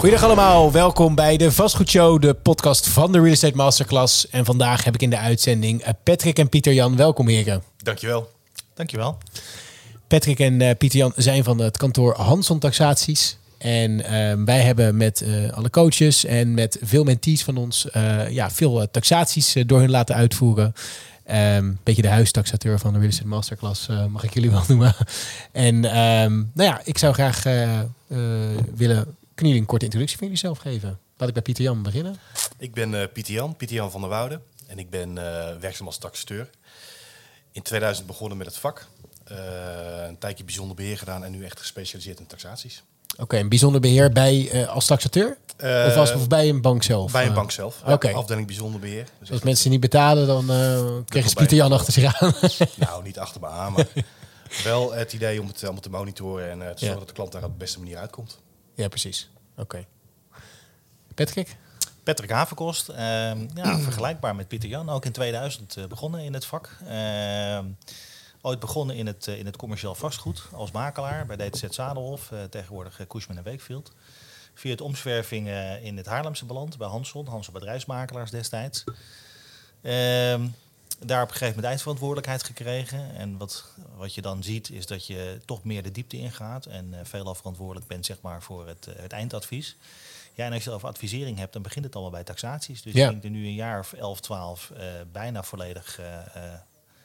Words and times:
Goedendag 0.00 0.26
allemaal, 0.26 0.72
welkom 0.72 1.14
bij 1.14 1.36
de 1.36 1.52
Vastgoedshow, 1.52 2.20
de 2.22 2.34
podcast 2.34 2.88
van 2.88 3.12
de 3.12 3.18
Real 3.20 3.32
Estate 3.32 3.56
Masterclass. 3.56 4.28
En 4.28 4.44
vandaag 4.44 4.84
heb 4.84 4.94
ik 4.94 5.02
in 5.02 5.10
de 5.10 5.18
uitzending 5.18 5.82
eh, 5.82 5.92
Patrick 6.02 6.38
en 6.38 6.48
Pieter 6.48 6.72
Jan. 6.72 6.96
Welkom 6.96 7.28
heren. 7.28 7.62
Dankjewel. 7.76 8.30
Dankjewel. 8.74 9.18
Patrick 10.06 10.38
en 10.38 10.60
uh, 10.60 10.70
Pieter 10.78 10.98
Jan 10.98 11.12
zijn 11.16 11.44
van 11.44 11.58
het 11.58 11.76
kantoor 11.76 12.14
Hanson 12.14 12.58
Taxaties. 12.58 13.38
En 13.58 13.90
uh, 13.90 14.32
wij 14.44 14.60
hebben 14.60 14.96
met 14.96 15.20
uh, 15.20 15.52
alle 15.52 15.70
coaches 15.70 16.24
en 16.24 16.54
met 16.54 16.78
veel 16.82 17.04
mentees 17.04 17.44
van 17.44 17.56
ons 17.56 17.86
ja, 18.30 18.50
veel 18.50 18.90
taxaties 18.90 19.56
door 19.66 19.80
hun 19.80 19.90
laten 19.90 20.14
uitvoeren. 20.14 20.74
Um, 21.56 21.78
beetje 21.82 22.02
de 22.02 22.08
huistaxateur 22.08 22.78
van 22.78 22.92
de 22.92 22.98
Real 22.98 23.10
Estate 23.10 23.28
Masterclass 23.28 23.88
mag 24.08 24.24
ik 24.24 24.34
jullie 24.34 24.50
wel 24.50 24.62
noemen. 24.68 24.94
en 25.52 25.74
um, 25.98 26.50
nou 26.54 26.70
ja, 26.70 26.80
ik 26.84 26.98
zou 26.98 27.14
graag 27.14 27.42
willen 28.74 29.18
kunnen 29.40 29.58
jullie 29.58 29.60
een 29.60 29.66
korte 29.66 29.84
introductie 29.84 30.18
van 30.18 30.26
jullie 30.26 30.42
zelf 30.42 30.58
geven? 30.58 30.98
Laat 31.16 31.28
ik 31.28 31.34
bij 31.34 31.42
Pieter 31.42 31.64
Jan 31.64 31.82
beginnen. 31.82 32.16
Ik 32.58 32.74
ben 32.74 32.92
uh, 32.92 33.02
Pieter 33.12 33.34
Jan, 33.34 33.56
Pieter 33.56 33.76
Jan 33.76 33.90
van 33.90 34.00
der 34.00 34.10
Woude. 34.10 34.40
En 34.66 34.78
ik 34.78 34.90
ben 34.90 35.08
uh, 35.10 35.56
werkzaam 35.60 35.86
als 35.86 35.98
taxateur. 35.98 36.50
In 37.52 37.62
2000 37.62 38.06
begonnen 38.06 38.38
met 38.38 38.46
het 38.46 38.56
vak. 38.56 38.86
Uh, 39.30 39.36
een 40.08 40.18
tijdje 40.18 40.44
bijzonder 40.44 40.76
beheer 40.76 40.98
gedaan 40.98 41.24
en 41.24 41.32
nu 41.32 41.44
echt 41.44 41.58
gespecialiseerd 41.58 42.18
in 42.18 42.26
taxaties. 42.26 42.82
Oké, 43.12 43.22
okay, 43.22 43.40
een 43.40 43.48
bijzonder 43.48 43.80
beheer 43.80 44.12
bij 44.12 44.66
als 44.68 44.86
taxateur? 44.86 45.38
of, 45.86 45.96
als, 45.96 46.12
of 46.12 46.28
bij 46.28 46.48
een 46.48 46.60
bank 46.60 46.82
zelf? 46.82 47.12
Bij 47.12 47.26
een 47.26 47.34
bank 47.34 47.50
zelf. 47.50 47.80
Oké. 47.82 47.92
Okay. 47.92 48.12
Afdeling 48.12 48.46
bijzonder 48.46 48.80
beheer. 48.80 49.06
Dus 49.18 49.30
als 49.30 49.42
mensen 49.42 49.70
niet 49.70 49.80
betalen, 49.80 50.26
dan 50.26 50.44
krijgen 51.08 51.30
ze 51.30 51.36
Pieter 51.36 51.56
Jan 51.56 51.72
achter 51.72 51.92
zich 51.92 52.20
aan. 52.20 52.34
nou, 52.86 53.02
niet 53.02 53.18
achter 53.18 53.40
me 53.40 53.46
aan, 53.46 53.72
maar 53.72 53.86
wel 54.64 54.92
het 54.92 55.12
idee 55.12 55.40
om 55.40 55.46
het 55.46 55.62
allemaal 55.62 55.80
te 55.80 55.90
monitoren 55.90 56.50
en 56.50 56.58
te 56.58 56.64
zorgen 56.64 56.88
ja. 56.88 56.94
dat 56.94 57.08
de 57.08 57.14
klant 57.14 57.32
daar 57.32 57.44
op 57.44 57.52
de 57.52 57.58
beste 57.58 57.78
manier 57.78 57.96
uitkomt. 57.96 58.38
Ja, 58.80 58.88
precies. 58.88 59.28
Oké. 59.52 59.60
Okay. 59.60 59.86
Patrick? 61.14 61.56
Patrick 62.02 62.30
Havenkost. 62.30 62.88
Uh, 62.88 62.96
ja, 63.54 63.78
vergelijkbaar 63.88 64.36
met 64.36 64.48
Pieter 64.48 64.68
Jan. 64.68 64.88
Ook 64.88 65.04
in 65.04 65.12
2000 65.12 65.76
uh, 65.76 65.84
begonnen 65.84 66.24
in 66.24 66.34
het 66.34 66.44
vak. 66.44 66.76
Uh, 66.88 67.58
ooit 68.40 68.60
begonnen 68.60 68.96
in 68.96 69.06
het, 69.06 69.26
uh, 69.26 69.38
in 69.38 69.46
het 69.46 69.56
commercieel 69.56 69.94
vastgoed 69.94 70.42
als 70.52 70.70
makelaar 70.70 71.26
bij 71.26 71.36
DTZ 71.36 71.64
Zadelhof. 71.68 72.32
tegenwoordig 72.50 73.06
Koesman 73.06 73.36
en 73.36 73.42
Weekfield. 73.42 73.92
Via 74.54 74.70
het 74.70 74.80
omzwerving 74.80 75.48
in 75.82 75.96
het 75.96 76.06
Haarlemse 76.06 76.46
beland 76.46 76.78
bij 76.78 76.88
Hanson. 76.88 77.26
Hanson 77.26 77.54
Bedrijfsmakelaars 77.54 78.30
destijds. 78.30 78.84
Daar 81.04 81.22
op 81.22 81.28
een 81.28 81.34
gegeven 81.34 81.54
moment 81.54 81.64
eindverantwoordelijkheid 81.64 82.42
gekregen. 82.42 83.14
En 83.14 83.36
wat, 83.36 83.64
wat 83.96 84.14
je 84.14 84.22
dan 84.22 84.42
ziet 84.42 84.70
is 84.70 84.86
dat 84.86 85.06
je 85.06 85.40
toch 85.44 85.64
meer 85.64 85.82
de 85.82 85.90
diepte 85.90 86.16
ingaat 86.16 86.66
en 86.66 86.86
uh, 86.92 86.98
veelal 87.02 87.34
verantwoordelijk 87.34 87.86
bent 87.86 88.06
zeg 88.06 88.16
maar, 88.20 88.42
voor 88.42 88.66
het, 88.66 88.86
uh, 88.88 88.94
het 88.96 89.12
eindadvies. 89.12 89.76
Ja, 90.34 90.46
en 90.46 90.52
als 90.52 90.64
je 90.64 90.70
over 90.70 90.88
advisering 90.88 91.38
hebt, 91.38 91.52
dan 91.52 91.62
begint 91.62 91.84
het 91.84 91.94
allemaal 91.94 92.12
bij 92.12 92.24
taxaties. 92.24 92.82
Dus 92.82 92.92
ja. 92.92 93.04
ik 93.04 93.10
denk 93.10 93.24
er 93.24 93.30
nu 93.30 93.46
een 93.46 93.54
jaar 93.54 93.78
of 93.78 93.92
11, 93.92 94.20
12 94.20 94.72
uh, 94.72 94.78
bijna 95.12 95.42
volledig 95.42 96.00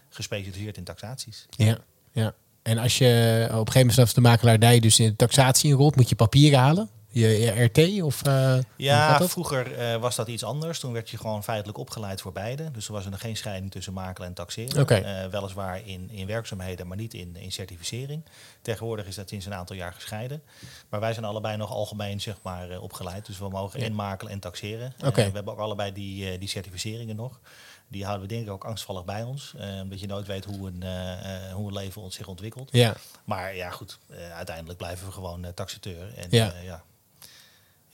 gespecialiseerd 0.10 0.78
in 0.78 0.84
taxaties. 0.84 1.46
Ja, 1.50 1.78
ja. 2.12 2.34
En 2.62 2.78
als 2.78 2.98
je 2.98 3.44
op 3.52 3.68
een 3.68 3.72
gegeven 3.72 3.96
moment 3.96 4.16
de 4.16 4.22
makelaardij 4.22 4.80
dus 4.80 5.00
in 5.00 5.10
de 5.10 5.16
taxatie 5.16 5.70
inrolt, 5.70 5.96
moet 5.96 6.10
je 6.10 6.16
papieren 6.16 6.60
halen? 6.60 6.90
Je, 7.20 7.64
RT? 7.64 8.02
Of, 8.02 8.28
uh, 8.28 8.58
ja, 8.76 9.28
vroeger 9.28 9.80
uh, 9.80 9.96
was 9.96 10.16
dat 10.16 10.28
iets 10.28 10.44
anders. 10.44 10.80
Toen 10.80 10.94
werd 10.94 11.10
je 11.10 11.18
gewoon 11.18 11.44
feitelijk 11.44 11.78
opgeleid 11.78 12.22
voor 12.22 12.32
beide. 12.32 12.72
Dus 12.72 12.88
er 12.88 12.94
was 12.94 13.06
er 13.06 13.12
nog 13.12 13.20
geen 13.20 13.38
scheiding 13.38 13.72
tussen 13.72 13.94
makelen 13.94 14.28
en 14.28 14.34
taxeren. 14.34 14.82
Okay. 14.82 15.24
Uh, 15.24 15.32
weliswaar 15.32 15.88
in, 15.88 16.10
in 16.12 16.28
werkzaamheden, 16.28 16.88
maar 16.88 16.98
niet 16.98 17.14
in, 17.14 17.36
in 17.36 17.52
certificering. 17.52 18.24
Tegenwoordig 18.62 19.06
is 19.08 19.16
dat 19.16 19.30
sinds 19.30 19.46
een 19.46 19.54
aantal 19.54 19.76
jaar 19.76 19.94
gescheiden. 19.94 20.44
Maar 20.90 21.00
wij 21.00 21.14
zijn 21.14 21.26
allebei 21.26 21.58
nog 21.58 21.72
algemeen 21.72 22.22
zeg 22.22 22.36
maar, 22.42 22.80
opgeleid. 22.80 23.26
Dus 23.26 23.38
we 23.38 23.50
mogen 23.50 23.80
ja. 23.80 23.86
en 23.86 23.94
makelen 23.94 24.34
en 24.34 24.40
taxeren. 24.40 24.94
Okay. 25.06 25.26
we 25.28 25.36
hebben 25.36 25.54
ook 25.54 25.60
allebei 25.60 25.94
die, 25.94 26.38
die 26.38 26.50
certificeringen 26.50 27.16
nog. 27.16 27.40
Die 27.88 28.04
houden 28.04 28.28
we 28.28 28.34
denk 28.34 28.46
ik 28.46 28.52
ook 28.52 28.66
angstvallig 28.66 29.06
bij 29.06 29.24
ons. 29.24 29.56
omdat 29.82 30.00
je 30.00 30.08
nooit 30.08 30.28
weet 30.28 30.46
hoe 30.46 30.68
een, 30.68 30.84
hoe 31.54 31.68
een 31.68 31.74
leven 31.74 32.12
zich 32.12 32.28
ontwikkelt. 32.28 32.70
Ja. 32.72 32.96
Maar 33.24 33.56
ja, 33.56 33.70
goed. 33.70 33.98
uiteindelijk 34.34 34.78
blijven 34.78 35.06
we 35.06 35.12
gewoon 35.12 35.54
taxateur. 35.54 36.14
En 36.16 36.28
ja. 36.30 36.54
ja 36.64 36.84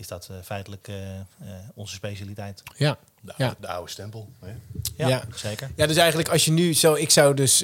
is 0.01 0.07
dat 0.07 0.27
uh, 0.31 0.37
feitelijk 0.43 0.87
uh, 0.87 0.95
uh, 0.95 1.49
onze 1.73 1.95
specialiteit. 1.95 2.63
Ja. 2.75 2.97
De, 3.21 3.33
ja. 3.37 3.55
de 3.59 3.67
oude 3.67 3.91
stempel. 3.91 4.29
Hè? 4.39 4.51
Ja, 4.95 5.07
ja, 5.07 5.23
zeker. 5.35 5.71
Ja, 5.75 5.87
dus 5.87 5.95
eigenlijk 5.95 6.29
als 6.29 6.45
je 6.45 6.51
nu 6.51 6.73
zo, 6.73 6.93
ik 6.93 7.09
zou 7.09 7.33
dus 7.33 7.63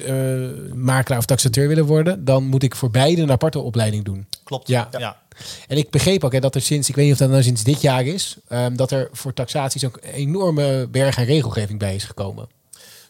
makelaar 0.74 1.18
of 1.18 1.24
taxateur 1.24 1.68
willen 1.68 1.84
worden, 1.84 2.24
dan 2.24 2.44
moet 2.44 2.62
ik 2.62 2.74
voor 2.74 2.90
beide 2.90 3.22
een 3.22 3.30
aparte 3.30 3.58
opleiding 3.58 4.04
doen. 4.04 4.26
Klopt. 4.44 4.68
Ja. 4.68 4.88
ja. 4.98 5.22
En 5.68 5.76
ik 5.76 5.90
begreep 5.90 6.24
ook 6.24 6.32
hè, 6.32 6.40
dat 6.40 6.54
er 6.54 6.62
sinds, 6.62 6.88
ik 6.88 6.94
weet 6.94 7.04
niet 7.04 7.12
of 7.12 7.20
dat 7.20 7.30
nou 7.30 7.42
sinds 7.42 7.64
dit 7.64 7.80
jaar 7.80 8.06
is, 8.06 8.36
um, 8.48 8.76
dat 8.76 8.90
er 8.90 9.08
voor 9.12 9.32
taxaties 9.32 9.84
ook 9.84 9.98
een 10.02 10.12
enorme 10.12 10.86
berg 10.90 11.18
aan 11.18 11.24
regelgeving 11.24 11.78
bij 11.78 11.94
is 11.94 12.04
gekomen. 12.04 12.48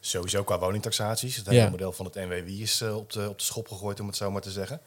Sowieso 0.01 0.45
qua 0.45 0.59
woningtaxaties. 0.59 1.37
Het 1.37 1.47
hele 1.47 1.71
model 1.71 1.93
van 1.93 2.05
het 2.05 2.15
NWW 2.15 2.49
is 2.49 2.83
op, 2.83 3.13
de, 3.13 3.29
op 3.29 3.39
de 3.39 3.45
schop 3.45 3.69
gegooid, 3.69 4.01
om 4.01 4.07
het 4.07 4.17
zo 4.17 4.31
maar 4.31 4.43
te 4.43 4.51
zeggen. 4.51 4.81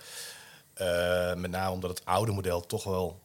met 1.42 1.52
name 1.52 1.72
omdat 1.72 1.90
het 1.90 2.06
oude 2.06 2.32
model 2.32 2.66
toch 2.66 2.84
wel 2.84 3.20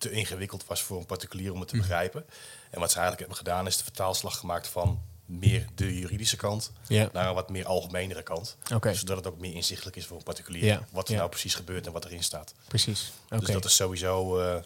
te 0.00 0.10
ingewikkeld 0.10 0.66
was 0.66 0.82
voor 0.82 0.98
een 0.98 1.06
particulier 1.06 1.52
om 1.52 1.60
het 1.60 1.68
te 1.68 1.76
begrijpen. 1.76 2.24
En 2.70 2.80
wat 2.80 2.90
ze 2.90 2.98
eigenlijk 2.98 3.18
hebben 3.18 3.36
gedaan 3.36 3.66
is 3.66 3.76
de 3.76 3.82
vertaalslag 3.82 4.38
gemaakt 4.38 4.68
van 4.68 5.02
meer 5.26 5.66
de 5.74 5.98
juridische 5.98 6.36
kant 6.36 6.72
ja. 6.86 7.08
naar 7.12 7.28
een 7.28 7.34
wat 7.34 7.50
meer 7.50 7.66
algemenere 7.66 8.22
kant. 8.22 8.56
Okay. 8.74 8.94
Zodat 8.94 9.16
het 9.16 9.26
ook 9.26 9.38
meer 9.38 9.54
inzichtelijk 9.54 9.96
is 9.96 10.06
voor 10.06 10.16
een 10.16 10.22
particulier 10.22 10.64
ja. 10.64 10.86
wat 10.90 11.06
er 11.06 11.12
ja. 11.12 11.18
nou 11.18 11.30
precies 11.30 11.54
gebeurt 11.54 11.86
en 11.86 11.92
wat 11.92 12.04
erin 12.04 12.22
staat. 12.22 12.54
Precies. 12.68 13.12
Okay. 13.26 13.38
Dus 13.38 13.48
dat 13.48 13.64
is 13.64 13.74
sowieso 13.74 14.40
uh, 14.40 14.56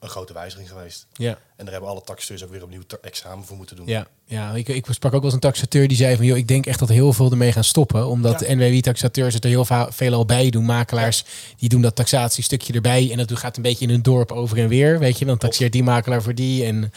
een 0.00 0.08
grote 0.08 0.32
wijziging 0.32 0.68
geweest. 0.68 1.06
Ja. 1.12 1.38
En 1.56 1.64
daar 1.64 1.72
hebben 1.72 1.90
alle 1.90 2.02
taxateurs 2.04 2.44
ook 2.44 2.50
weer 2.50 2.62
opnieuw 2.62 2.82
examen 3.02 3.44
voor 3.44 3.56
moeten 3.56 3.76
doen. 3.76 3.86
Ja, 3.86 4.06
ja 4.24 4.52
ik, 4.54 4.68
ik 4.68 4.86
sprak 4.90 5.14
ook 5.14 5.22
wel 5.22 5.24
eens 5.24 5.32
een 5.32 5.40
taxateur 5.40 5.88
die 5.88 5.96
zei 5.96 6.16
van... 6.16 6.24
joh, 6.24 6.36
ik 6.36 6.48
denk 6.48 6.66
echt 6.66 6.78
dat 6.78 6.88
heel 6.88 7.12
veel 7.12 7.30
ermee 7.30 7.52
gaan 7.52 7.64
stoppen. 7.64 8.06
Omdat 8.06 8.40
ja. 8.40 8.54
NWW-taxateurs 8.54 9.34
het 9.34 9.44
er 9.44 9.50
heel 9.50 9.64
veel 9.90 10.12
al 10.12 10.26
bij 10.26 10.50
doen. 10.50 10.64
Makelaars, 10.64 11.18
ja. 11.18 11.54
die 11.58 11.68
doen 11.68 11.82
dat 11.82 11.96
taxatiestukje 11.96 12.72
erbij. 12.72 13.10
En 13.10 13.16
dat 13.16 13.38
gaat 13.38 13.56
een 13.56 13.62
beetje 13.62 13.84
in 13.84 13.90
hun 13.90 14.02
dorp 14.02 14.32
over 14.32 14.58
en 14.58 14.68
weer. 14.68 14.98
Weet 14.98 15.18
je, 15.18 15.24
dan 15.24 15.38
taxeert 15.38 15.72
die 15.72 15.82
makelaar 15.82 16.22
voor 16.22 16.34
die. 16.34 16.64
En 16.64 16.80
nou 16.80 16.90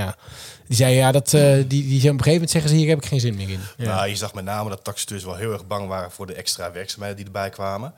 ja... 0.00 0.16
Die 0.66 0.76
zei 0.76 0.94
ja, 0.94 1.12
dat, 1.12 1.32
uh, 1.32 1.42
die, 1.42 1.66
die 1.68 1.82
op 1.84 1.88
een 1.88 2.00
gegeven 2.02 2.32
moment 2.32 2.50
zeggen 2.50 2.70
ze 2.70 2.76
hier 2.76 2.88
heb 2.88 2.98
ik 2.98 3.06
geen 3.06 3.20
zin 3.20 3.34
meer 3.34 3.50
in. 3.50 3.60
Ja. 3.76 3.84
Nou, 3.94 4.08
je 4.08 4.16
zag 4.16 4.34
met 4.34 4.44
name 4.44 4.68
dat 4.68 4.84
taxateurs 4.84 5.24
wel 5.24 5.34
heel 5.34 5.52
erg 5.52 5.66
bang 5.66 5.88
waren 5.88 6.10
voor 6.10 6.26
de 6.26 6.34
extra 6.34 6.72
werkzaamheden 6.72 7.16
die 7.16 7.24
erbij 7.24 7.50
kwamen. 7.50 7.94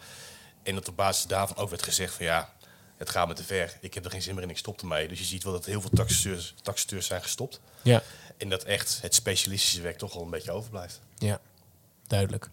En 0.62 0.74
dat 0.74 0.88
op 0.88 0.96
basis 0.96 1.26
daarvan 1.26 1.56
ook 1.56 1.70
werd 1.70 1.82
gezegd 1.82 2.14
van 2.14 2.24
ja, 2.24 2.48
het 2.96 3.10
gaat 3.10 3.28
me 3.28 3.34
te 3.34 3.44
ver. 3.44 3.76
Ik 3.80 3.94
heb 3.94 4.04
er 4.04 4.10
geen 4.10 4.22
zin 4.22 4.34
meer 4.34 4.44
in, 4.44 4.50
ik 4.50 4.56
stop 4.58 4.80
ermee. 4.80 5.08
Dus 5.08 5.18
je 5.18 5.24
ziet 5.24 5.44
wel 5.44 5.52
dat 5.52 5.64
heel 5.64 5.80
veel 5.80 5.90
taxateurs, 5.90 6.54
taxateurs 6.62 7.06
zijn 7.06 7.22
gestopt. 7.22 7.60
Ja. 7.82 8.02
En 8.36 8.48
dat 8.48 8.62
echt 8.62 8.98
het 9.02 9.14
specialistische 9.14 9.80
werk 9.80 9.98
toch 9.98 10.14
wel 10.14 10.22
een 10.22 10.30
beetje 10.30 10.52
overblijft. 10.52 11.00
Ja, 11.18 11.40
duidelijk. 12.06 12.48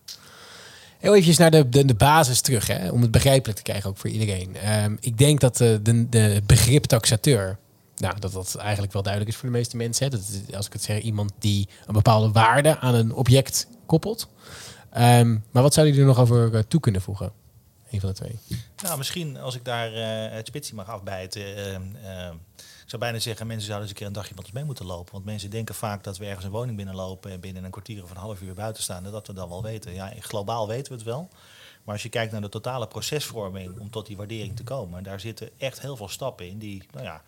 Heel 1.00 1.16
even 1.16 1.36
naar 1.38 1.52
de, 1.52 1.70
de, 1.70 1.86
de, 1.86 1.94
basis 1.94 2.42
terug, 2.42 2.68
hè, 2.68 2.90
om 2.90 3.02
het 3.02 3.12
begrijpelijk 3.12 3.58
te 3.58 3.64
krijgen 3.64 3.90
ook 3.90 3.98
voor 3.98 4.10
iedereen. 4.10 4.74
Um, 4.84 4.98
ik 5.00 5.18
denk 5.18 5.40
dat 5.40 5.58
de, 5.58 5.80
de, 5.82 6.10
de 6.10 6.42
begrip 6.46 6.84
taxateur, 6.84 7.58
nou, 7.98 8.20
dat 8.20 8.32
dat 8.32 8.56
eigenlijk 8.56 8.94
wel 8.94 9.04
duidelijk 9.04 9.34
is 9.34 9.40
voor 9.40 9.50
de 9.50 9.58
meeste 9.58 9.78
mensen. 9.78 10.06
Hè. 10.06 10.12
Dat, 10.12 10.56
als 10.56 10.66
ik 10.66 10.74
het 10.74 10.84
zeg, 10.84 11.02
iemand 11.02 11.32
die 11.40 11.68
een 11.86 11.94
bepaalde 11.94 12.32
waarde 12.32 12.80
aan 12.80 12.96
een 12.96 13.14
object 13.14 13.68
koppelt. 13.86 14.28
Um, 14.98 15.44
maar 15.52 15.64
wat 15.64 15.74
zou 15.74 15.88
je 15.88 16.00
er 16.00 16.06
nog 16.06 16.20
over 16.20 16.54
uh, 16.54 16.60
toe 16.60 16.80
kunnen 16.80 17.02
voegen? 17.02 17.32
Van 18.00 18.10
de 18.10 18.16
twee. 18.16 18.40
Nou, 18.84 18.98
misschien 18.98 19.38
als 19.38 19.56
ik 19.56 19.66
daar 19.66 19.92
uh, 19.92 20.36
het 20.36 20.48
spitsie 20.48 20.76
mag 20.76 20.90
afbijten. 20.90 21.42
Uh, 21.42 21.72
uh, 21.72 22.34
ik 22.58 22.90
zou 22.90 23.02
bijna 23.02 23.20
zeggen, 23.20 23.48
mensen 23.48 23.66
zouden 23.66 23.88
eens 23.88 23.90
een 23.90 24.00
keer 24.00 24.08
een 24.08 24.22
dagje 24.22 24.34
met 24.36 24.44
ons 24.44 24.54
mee 24.54 24.64
moeten 24.64 24.86
lopen. 24.86 25.14
Want 25.14 25.26
mensen 25.26 25.50
denken 25.50 25.76
vaak 25.76 26.04
dat 26.04 26.18
we 26.18 26.26
ergens 26.26 26.46
een 26.46 26.52
woning 26.52 26.78
binnenlopen 26.78 27.32
en 27.32 27.40
binnen 27.40 27.64
een 27.64 27.72
kwartier 27.72 28.04
of 28.04 28.10
een 28.10 28.18
half 28.18 28.42
uur 28.42 28.54
buiten 28.54 28.84
staan. 28.84 29.06
En 29.06 29.12
dat 29.12 29.28
we 29.28 29.34
dat 29.34 29.50
wel 29.50 29.64
weten. 29.64 29.94
Ja, 29.94 30.14
globaal 30.20 30.68
weten 30.68 30.92
we 30.92 30.98
het 30.98 31.08
wel. 31.08 31.30
Maar 31.84 31.94
als 31.94 32.04
je 32.04 32.10
kijkt 32.10 32.32
naar 32.32 32.42
de 32.42 32.50
totale 32.50 32.88
procesvorming 32.88 33.80
om 33.80 33.90
tot 33.90 34.06
die 34.06 34.18
waardering 34.18 34.56
te 34.56 34.64
komen, 34.64 35.04
daar 35.04 35.20
zitten 35.20 35.50
echt 35.58 35.82
heel 35.82 35.98
veel 35.98 36.08
stappen 36.08 36.48
in 36.48 36.58
die 36.58 36.84
nou 36.92 37.06
ja, 37.06 37.24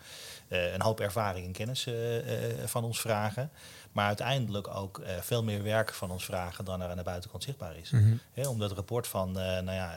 uh, 0.48 0.72
een 0.72 0.82
hoop 0.82 1.00
ervaring 1.00 1.46
en 1.46 1.52
kennis 1.52 1.86
uh, 1.86 2.16
uh, 2.16 2.66
van 2.66 2.84
ons 2.84 3.00
vragen. 3.00 3.50
Maar 3.92 4.06
uiteindelijk 4.06 4.68
ook 4.68 5.00
veel 5.20 5.42
meer 5.42 5.62
werk 5.62 5.94
van 5.94 6.10
ons 6.10 6.24
vragen 6.24 6.64
dan 6.64 6.80
er 6.80 6.88
aan 6.88 6.96
de 6.96 7.02
buitenkant 7.02 7.42
zichtbaar 7.42 7.76
is. 7.76 7.92
He, 8.32 8.48
om 8.48 8.58
dat 8.58 8.72
rapport 8.72 9.06
van 9.06 9.32
nou 9.32 9.72
ja, 9.72 9.94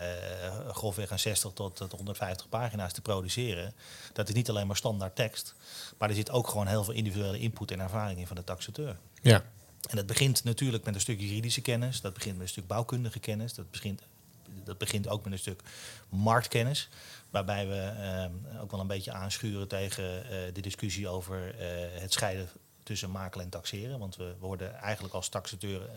grofweg 0.71 1.11
aan 1.11 1.19
60 1.19 1.51
tot, 1.53 1.75
tot 1.75 1.91
150 1.91 2.49
pagina's 2.49 2.93
te 2.93 3.01
produceren, 3.01 3.73
dat 4.13 4.27
is 4.27 4.33
niet 4.33 4.49
alleen 4.49 4.67
maar 4.67 4.75
standaard 4.75 5.15
tekst, 5.15 5.55
maar 5.97 6.09
er 6.09 6.15
zit 6.15 6.31
ook 6.31 6.47
gewoon 6.47 6.67
heel 6.67 6.83
veel 6.83 6.93
individuele 6.93 7.39
input 7.39 7.71
en 7.71 7.79
ervaring 7.79 8.19
in 8.19 8.27
van 8.27 8.35
de 8.35 8.43
taxateur. 8.43 8.97
Ja. 9.21 9.43
En 9.89 9.95
dat 9.95 10.05
begint 10.05 10.43
natuurlijk 10.43 10.85
met 10.85 10.95
een 10.95 11.01
stuk 11.01 11.19
juridische 11.19 11.61
kennis, 11.61 12.01
dat 12.01 12.13
begint 12.13 12.33
met 12.33 12.43
een 12.43 12.49
stuk 12.49 12.67
bouwkundige 12.67 13.19
kennis, 13.19 13.53
dat 13.53 13.71
begint 13.71 14.01
dat 14.63 14.77
begint 14.77 15.07
ook 15.07 15.23
met 15.23 15.33
een 15.33 15.39
stuk 15.39 15.61
marktkennis. 16.09 16.89
Waarbij 17.29 17.67
we 17.67 17.91
uh, 18.53 18.61
ook 18.61 18.71
wel 18.71 18.79
een 18.79 18.87
beetje 18.87 19.11
aanschuren 19.11 19.67
tegen 19.67 20.03
uh, 20.03 20.29
de 20.53 20.61
discussie 20.61 21.07
over 21.07 21.55
uh, 21.55 21.61
het 22.01 22.13
scheiden 22.13 22.49
tussen 22.83 23.11
makelen 23.11 23.45
en 23.45 23.51
taxeren. 23.51 23.99
Want 23.99 24.15
we 24.15 24.35
worden 24.39 24.75
eigenlijk 24.75 25.13
als 25.13 25.29
taxateur 25.29 25.89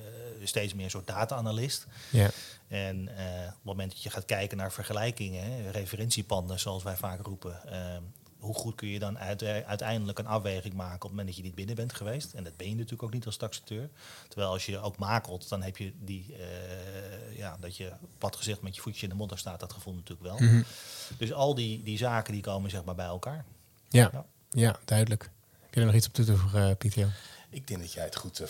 steeds 0.44 0.74
meer 0.74 0.84
een 0.84 0.90
soort 0.90 1.06
data-analyst. 1.06 1.86
Ja. 2.10 2.30
En 2.68 3.00
op 3.08 3.54
het 3.54 3.54
moment 3.62 3.90
dat 3.92 4.02
je 4.02 4.10
gaat 4.10 4.24
kijken 4.24 4.56
naar 4.56 4.72
vergelijkingen, 4.72 5.44
hè, 5.44 5.70
referentiepanden 5.70 6.60
zoals 6.60 6.82
wij 6.82 6.96
vaak 6.96 7.26
roepen, 7.26 7.60
hoe 8.42 8.54
goed 8.54 8.74
kun 8.74 8.88
je 8.88 8.98
dan 8.98 9.18
uit, 9.18 9.42
uiteindelijk 9.42 10.18
een 10.18 10.26
afweging 10.26 10.74
maken 10.74 10.94
op 10.94 11.00
het 11.00 11.10
moment 11.10 11.26
dat 11.26 11.36
je 11.36 11.42
niet 11.42 11.54
binnen 11.54 11.74
bent 11.74 11.92
geweest? 11.92 12.32
En 12.32 12.44
dat 12.44 12.56
ben 12.56 12.68
je 12.68 12.74
natuurlijk 12.74 13.02
ook 13.02 13.12
niet 13.12 13.26
als 13.26 13.36
taxateur. 13.36 13.90
Terwijl 14.28 14.50
als 14.50 14.66
je 14.66 14.78
ook 14.78 14.98
makelt, 14.98 15.48
dan 15.48 15.62
heb 15.62 15.76
je 15.76 15.92
die, 16.00 16.26
uh, 16.30 17.36
ja, 17.36 17.56
dat 17.60 17.76
je 17.76 17.92
plat 18.18 18.36
gezegd 18.36 18.62
met 18.62 18.74
je 18.74 18.80
voetje 18.80 19.02
in 19.02 19.08
de 19.08 19.14
modder 19.14 19.38
staat, 19.38 19.60
dat 19.60 19.72
gevoel 19.72 19.94
natuurlijk 19.94 20.22
wel. 20.22 20.48
Mhm. 20.48 20.62
Dus 21.18 21.32
al 21.32 21.54
die, 21.54 21.82
die 21.82 21.98
zaken 21.98 22.32
die 22.32 22.42
komen 22.42 22.70
zeg 22.70 22.84
maar 22.84 22.94
bij 22.94 23.06
elkaar. 23.06 23.44
Ja, 23.88 24.10
ja. 24.12 24.24
ja 24.50 24.78
duidelijk. 24.84 25.30
Heb 25.60 25.74
je 25.74 25.80
er 25.80 25.86
nog 25.86 25.94
iets 25.94 26.06
op 26.06 26.12
toe 26.12 26.24
te 26.24 26.36
voegen, 26.36 26.68
uh, 26.68 26.76
Pieter? 26.78 27.16
Ik 27.54 27.66
denk 27.66 27.80
dat 27.80 27.92
jij 27.92 28.04
het 28.04 28.16
goed 28.16 28.40
uh, 28.40 28.48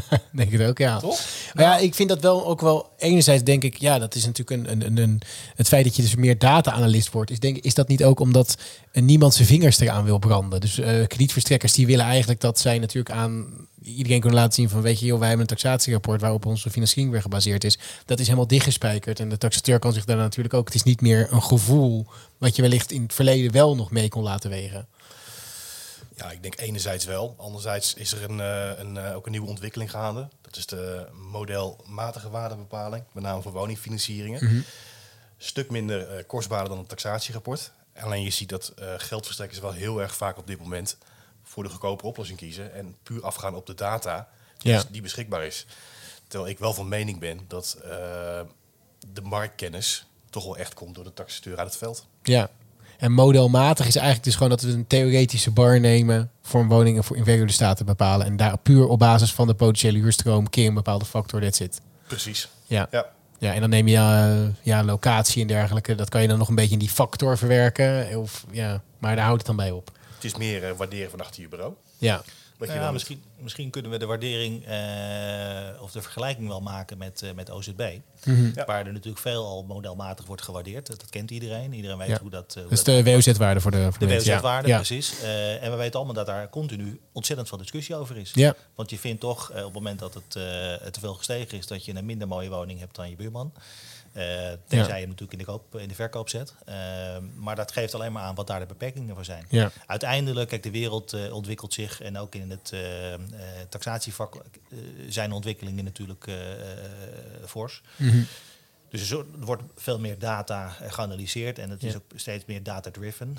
denk 0.32 0.52
het 0.52 0.62
ook, 0.62 0.78
ja. 0.78 0.98
Toch? 0.98 1.20
Maar 1.54 1.64
ja, 1.64 1.78
ik 1.78 1.94
vind 1.94 2.08
dat 2.08 2.20
wel 2.20 2.46
ook 2.46 2.60
wel. 2.60 2.90
Enerzijds 2.98 3.44
denk 3.44 3.64
ik, 3.64 3.76
ja, 3.76 3.98
dat 3.98 4.14
is 4.14 4.24
natuurlijk 4.24 4.68
een, 4.68 4.86
een, 4.86 4.96
een 4.96 5.20
het 5.56 5.68
feit 5.68 5.84
dat 5.84 5.96
je 5.96 6.02
dus 6.02 6.14
meer 6.14 6.38
data-analyst 6.38 7.12
wordt. 7.12 7.30
Is, 7.30 7.40
denk, 7.40 7.56
is 7.56 7.74
dat 7.74 7.88
niet 7.88 8.04
ook 8.04 8.20
omdat 8.20 8.56
niemand 8.92 9.34
zijn 9.34 9.48
vingers 9.48 9.80
eraan 9.80 10.04
wil 10.04 10.18
branden? 10.18 10.60
Dus 10.60 10.78
uh, 10.78 10.86
kredietverstrekkers 10.86 11.72
die 11.72 11.86
willen 11.86 12.04
eigenlijk 12.04 12.40
dat 12.40 12.58
zij 12.58 12.78
natuurlijk 12.78 13.14
aan 13.14 13.66
iedereen 13.82 14.20
kunnen 14.20 14.38
laten 14.38 14.54
zien 14.54 14.68
van 14.68 14.82
weet 14.82 15.00
je, 15.00 15.06
joh, 15.06 15.18
wij 15.18 15.28
hebben 15.28 15.46
een 15.46 15.56
taxatierapport 15.56 16.20
waarop 16.20 16.46
onze 16.46 16.70
financiering 16.70 17.12
weer 17.12 17.22
gebaseerd 17.22 17.64
is. 17.64 17.78
Dat 18.04 18.18
is 18.18 18.26
helemaal 18.26 18.46
dichtgespijkerd 18.46 19.20
en 19.20 19.28
de 19.28 19.38
taxateur 19.38 19.78
kan 19.78 19.92
zich 19.92 20.04
daar 20.04 20.16
natuurlijk 20.16 20.54
ook. 20.54 20.66
Het 20.66 20.74
is 20.74 20.82
niet 20.82 21.00
meer 21.00 21.28
een 21.30 21.42
gevoel 21.42 22.06
wat 22.38 22.56
je 22.56 22.62
wellicht 22.62 22.92
in 22.92 23.02
het 23.02 23.14
verleden 23.14 23.52
wel 23.52 23.76
nog 23.76 23.90
mee 23.90 24.08
kon 24.08 24.22
laten 24.22 24.50
wegen. 24.50 24.88
Ja, 26.22 26.30
ik 26.30 26.42
denk 26.42 26.60
enerzijds 26.60 27.04
wel. 27.04 27.34
Anderzijds 27.38 27.94
is 27.94 28.12
er 28.12 28.30
een, 28.30 28.38
uh, 28.38 28.78
een, 28.78 28.94
uh, 28.94 29.16
ook 29.16 29.26
een 29.26 29.30
nieuwe 29.30 29.48
ontwikkeling 29.48 29.90
gaande. 29.90 30.28
Dat 30.40 30.56
is 30.56 30.66
de 30.66 31.08
modelmatige 31.12 32.30
waardebepaling, 32.30 33.04
met 33.12 33.22
name 33.22 33.42
voor 33.42 33.52
woningfinancieringen. 33.52 34.44
Mm 34.44 34.64
Stuk 35.36 35.70
minder 35.70 36.18
uh, 36.18 36.24
kostbaarder 36.26 36.68
dan 36.68 36.78
een 36.78 36.86
taxatierapport. 36.86 37.72
Alleen 37.96 38.22
je 38.22 38.30
ziet 38.30 38.48
dat 38.48 38.72
geldverstrekkers 38.96 39.60
wel 39.60 39.72
heel 39.72 40.00
erg 40.00 40.16
vaak 40.16 40.38
op 40.38 40.46
dit 40.46 40.58
moment 40.58 40.96
voor 41.42 41.62
de 41.62 41.68
goedkope 41.68 42.06
oplossing 42.06 42.38
kiezen 42.38 42.74
en 42.74 42.96
puur 43.02 43.24
afgaan 43.24 43.54
op 43.54 43.66
de 43.66 43.74
data 43.74 44.28
die, 44.58 44.72
ja. 44.72 44.82
die 44.90 45.02
beschikbaar 45.02 45.44
is. 45.44 45.66
Terwijl 46.26 46.50
ik 46.50 46.58
wel 46.58 46.74
van 46.74 46.88
mening 46.88 47.18
ben 47.18 47.44
dat 47.48 47.78
de 49.12 49.22
marktkennis 49.22 50.06
toch 50.30 50.44
wel 50.44 50.56
echt 50.56 50.74
komt 50.74 50.94
door 50.94 51.04
de 51.04 51.14
taxateur 51.14 51.58
uit 51.58 51.68
het 51.68 51.76
veld. 51.76 52.06
Ja, 52.22 52.50
en 53.02 53.12
modelmatig 53.12 53.86
is 53.86 53.96
eigenlijk 53.96 54.24
dus 54.24 54.34
gewoon 54.34 54.48
dat 54.48 54.60
we 54.60 54.72
een 54.72 54.86
theoretische 54.86 55.50
bar 55.50 55.80
nemen 55.80 56.30
voor 56.42 56.60
een 56.60 56.68
woning 56.68 56.96
en 56.96 57.04
voor 57.04 57.16
inverieure 57.16 57.52
staten 57.52 57.86
bepalen. 57.86 58.26
En 58.26 58.36
daar 58.36 58.58
puur 58.58 58.86
op 58.86 58.98
basis 58.98 59.32
van 59.32 59.46
de 59.46 59.54
potentiële 59.54 59.98
huurstroom 59.98 60.50
keer 60.50 60.68
een 60.68 60.74
bepaalde 60.74 61.04
factor, 61.04 61.40
dat 61.40 61.56
zit. 61.56 61.80
Precies. 62.06 62.48
Ja. 62.66 62.88
ja. 62.90 63.06
Ja, 63.38 63.52
en 63.54 63.60
dan 63.60 63.70
neem 63.70 63.88
je 63.88 63.96
uh, 63.96 64.54
ja, 64.62 64.84
locatie 64.84 65.42
en 65.42 65.48
dergelijke. 65.48 65.94
Dat 65.94 66.08
kan 66.08 66.22
je 66.22 66.28
dan 66.28 66.38
nog 66.38 66.48
een 66.48 66.54
beetje 66.54 66.72
in 66.72 66.78
die 66.78 66.88
factor 66.88 67.38
verwerken. 67.38 68.18
Of, 68.18 68.44
ja, 68.50 68.82
maar 68.98 69.16
daar 69.16 69.24
houdt 69.24 69.38
het 69.38 69.46
dan 69.46 69.56
bij 69.56 69.70
op. 69.70 69.90
Het 70.14 70.24
is 70.24 70.36
meer 70.36 70.70
uh, 70.70 70.76
waarderen 70.76 71.10
van 71.10 71.20
achter 71.20 71.42
je 71.42 71.48
bureau. 71.48 71.72
Ja. 71.98 72.22
Ja, 72.66 72.90
misschien, 72.90 73.22
misschien 73.38 73.70
kunnen 73.70 73.90
we 73.90 73.98
de 73.98 74.06
waardering 74.06 74.68
uh, 74.68 75.82
of 75.82 75.92
de 75.92 76.02
vergelijking 76.02 76.48
wel 76.48 76.60
maken 76.60 76.98
met, 76.98 77.22
uh, 77.24 77.32
met 77.32 77.50
OZB. 77.50 77.98
Mm 78.24 78.34
-hmm. 78.34 78.64
Waar 78.66 78.86
er 78.86 78.92
natuurlijk 78.92 79.22
veel 79.22 79.44
al 79.44 79.62
modelmatig 79.62 80.26
wordt 80.26 80.42
gewaardeerd. 80.42 80.86
Dat, 80.86 81.10
kent 81.10 81.30
iedereen. 81.30 81.72
Iedereen 81.72 81.98
weet 81.98 82.18
hoe 82.18 82.30
dat... 82.30 82.54
Uh, 82.58 82.68
dus 82.68 82.84
de 82.84 83.04
WOZ-waarde 83.04 83.60
voor 83.60 83.70
de 83.70 83.92
voor 83.92 84.06
De 84.06 84.14
WOZ-waarde, 84.14 84.68
ja. 84.68 84.76
precies. 84.76 85.22
en 85.60 85.70
we 85.70 85.76
weten 85.76 85.94
allemaal 85.94 86.14
dat 86.14 86.26
daar 86.26 86.48
continu 86.48 87.00
ontzettend 87.12 87.48
veel 87.48 87.58
discussie 87.58 87.94
over 87.94 88.16
is. 88.16 88.30
Ja. 88.34 88.54
Want 88.74 88.90
je 88.90 88.98
vindt 88.98 89.20
toch, 89.20 89.50
op 89.50 89.56
het 89.56 89.72
moment 89.72 89.98
dat 89.98 90.14
het 90.14 90.30
te 90.30 91.00
veel 91.00 91.14
gestegen 91.14 91.58
is... 91.58 91.66
dat 91.66 91.84
je 91.84 91.94
een 91.94 92.04
minder 92.04 92.28
mooie 92.28 92.48
woning 92.48 92.78
hebt 92.78 92.96
dan 92.96 93.10
je 93.10 93.16
buurman. 93.16 93.52
Uh, 94.16 94.22
tenzij 94.66 95.00
je 95.00 95.06
natuurlijk 95.06 95.32
in 95.32 95.38
de, 95.38 95.44
koop, 95.44 95.76
in 95.76 95.88
de 95.88 95.94
verkoop 95.94 96.28
zet. 96.28 96.54
Uh, 96.68 96.74
maar 97.34 97.56
dat 97.56 97.72
geeft 97.72 97.94
alleen 97.94 98.12
maar 98.12 98.22
aan 98.22 98.34
wat 98.34 98.46
daar 98.46 98.60
de 98.60 98.66
beperkingen 98.66 99.14
voor 99.14 99.24
zijn. 99.24 99.46
Ja. 99.48 99.70
Uiteindelijk, 99.86 100.48
kijk, 100.48 100.62
de 100.62 100.70
wereld 100.70 101.12
uh, 101.12 101.34
ontwikkelt 101.34 101.72
zich 101.72 102.00
en 102.00 102.18
ook 102.18 102.34
in 102.34 102.50
het 102.50 102.72
taxatievak 103.68 104.42
zijn 105.08 105.32
ontwikkelingen 105.32 105.84
natuurlijk 105.84 106.30
fors. 107.46 107.82
Mm 107.96 108.10
-hmm. 108.10 108.26
Dus 108.92 109.10
er 109.10 109.24
wordt 109.38 109.62
veel 109.76 109.98
meer 109.98 110.18
data 110.18 110.68
geanalyseerd 110.68 111.58
en 111.58 111.70
het 111.70 111.82
is 111.82 111.96
ook 111.96 112.02
steeds 112.14 112.44
meer 112.44 112.62
data-driven. 112.62 113.36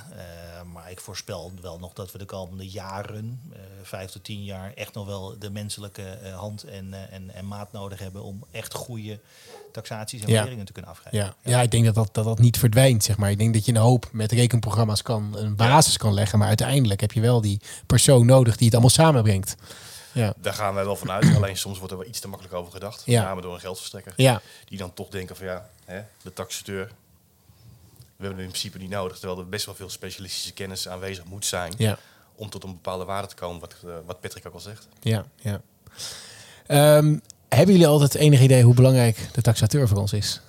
maar 0.73 0.91
ik 0.91 0.99
voorspel 0.99 1.51
wel 1.61 1.79
nog 1.79 1.93
dat 1.93 2.11
we 2.11 2.17
de 2.17 2.25
komende 2.25 2.69
jaren, 2.69 3.41
vijf 3.83 4.11
tot 4.11 4.23
tien 4.23 4.43
jaar, 4.43 4.73
echt 4.75 4.93
nog 4.93 5.05
wel 5.05 5.35
de 5.39 5.49
menselijke 5.49 6.17
hand 6.35 6.63
en, 6.63 6.93
en, 7.11 7.33
en 7.33 7.47
maat 7.47 7.71
nodig 7.71 7.99
hebben 7.99 8.23
om 8.23 8.45
echt 8.51 8.73
goede 8.73 9.19
taxaties 9.73 10.21
en 10.21 10.31
waarderingen 10.31 10.65
te 10.65 10.71
kunnen 10.71 10.91
afgeven. 10.91 11.17
Ja. 11.17 11.35
ja. 11.43 11.61
ik 11.61 11.71
denk 11.71 11.85
dat 11.85 11.95
dat, 11.95 12.09
dat 12.11 12.25
dat 12.25 12.39
niet 12.39 12.57
verdwijnt. 12.57 13.03
Zeg 13.03 13.17
maar. 13.17 13.31
Ik 13.31 13.37
denk 13.37 13.53
dat 13.53 13.65
je 13.65 13.71
een 13.71 13.77
hoop 13.77 14.09
met 14.11 14.31
rekenprogramma's 14.31 15.01
kan 15.01 15.37
een 15.37 15.55
basis 15.55 15.97
kan 15.97 16.13
leggen. 16.13 16.39
Maar 16.39 16.47
uiteindelijk 16.47 17.01
heb 17.01 17.11
je 17.11 17.21
wel 17.21 17.41
die 17.41 17.61
persoon 17.85 18.25
nodig 18.25 18.55
die 18.55 18.65
het 18.65 18.73
allemaal 18.73 18.93
samenbrengt. 18.93 19.55
Ja. 20.13 20.33
Daar 20.37 20.53
gaan 20.53 20.73
wij 20.73 20.85
wel 20.85 20.95
vanuit. 20.95 21.25
Alleen 21.37 21.57
soms 21.57 21.77
wordt 21.77 21.91
er 21.91 21.99
wel 21.99 22.07
iets 22.07 22.19
te 22.19 22.27
makkelijk 22.27 22.55
over 22.55 22.71
gedacht. 22.71 23.01
Ja. 23.05 23.19
Met 23.19 23.27
name 23.29 23.41
door 23.41 23.53
een 23.53 23.59
geldverstrekker. 23.59 24.13
Ja. 24.15 24.41
Die 24.65 24.77
dan 24.77 24.93
toch 24.93 25.09
denken 25.09 25.35
van 25.35 25.45
ja, 25.45 25.69
hè, 25.85 26.01
de 26.21 26.33
taxateur. 26.33 26.91
We 27.95 28.29
hebben 28.29 28.37
hem 28.37 28.45
in 28.45 28.59
principe 28.59 28.77
niet 28.77 28.89
nodig. 28.89 29.19
Terwijl 29.19 29.39
er 29.39 29.49
best 29.49 29.65
wel 29.65 29.75
veel 29.75 29.89
specialistische 29.89 30.53
kennis 30.53 30.87
aanwezig 30.87 31.23
moet 31.25 31.45
zijn. 31.45 31.73
Ja. 31.77 31.97
Om 32.35 32.49
tot 32.49 32.63
een 32.63 32.71
bepaalde 32.71 33.05
waarde 33.05 33.27
te 33.27 33.35
komen. 33.35 33.59
Wat, 33.59 33.75
uh, 33.85 33.93
wat 34.05 34.19
Patrick 34.19 34.47
ook 34.47 34.53
al 34.53 34.59
zegt. 34.59 34.87
Ja, 35.01 35.25
ja. 35.35 35.61
Um, 36.97 37.21
hebben 37.49 37.71
jullie 37.71 37.87
altijd 37.87 38.15
enig 38.15 38.41
idee 38.41 38.63
hoe 38.63 38.73
belangrijk 38.73 39.17
de 39.31 39.41
taxateur 39.41 39.87
voor 39.87 39.97
ons 39.97 40.13
is? 40.13 40.41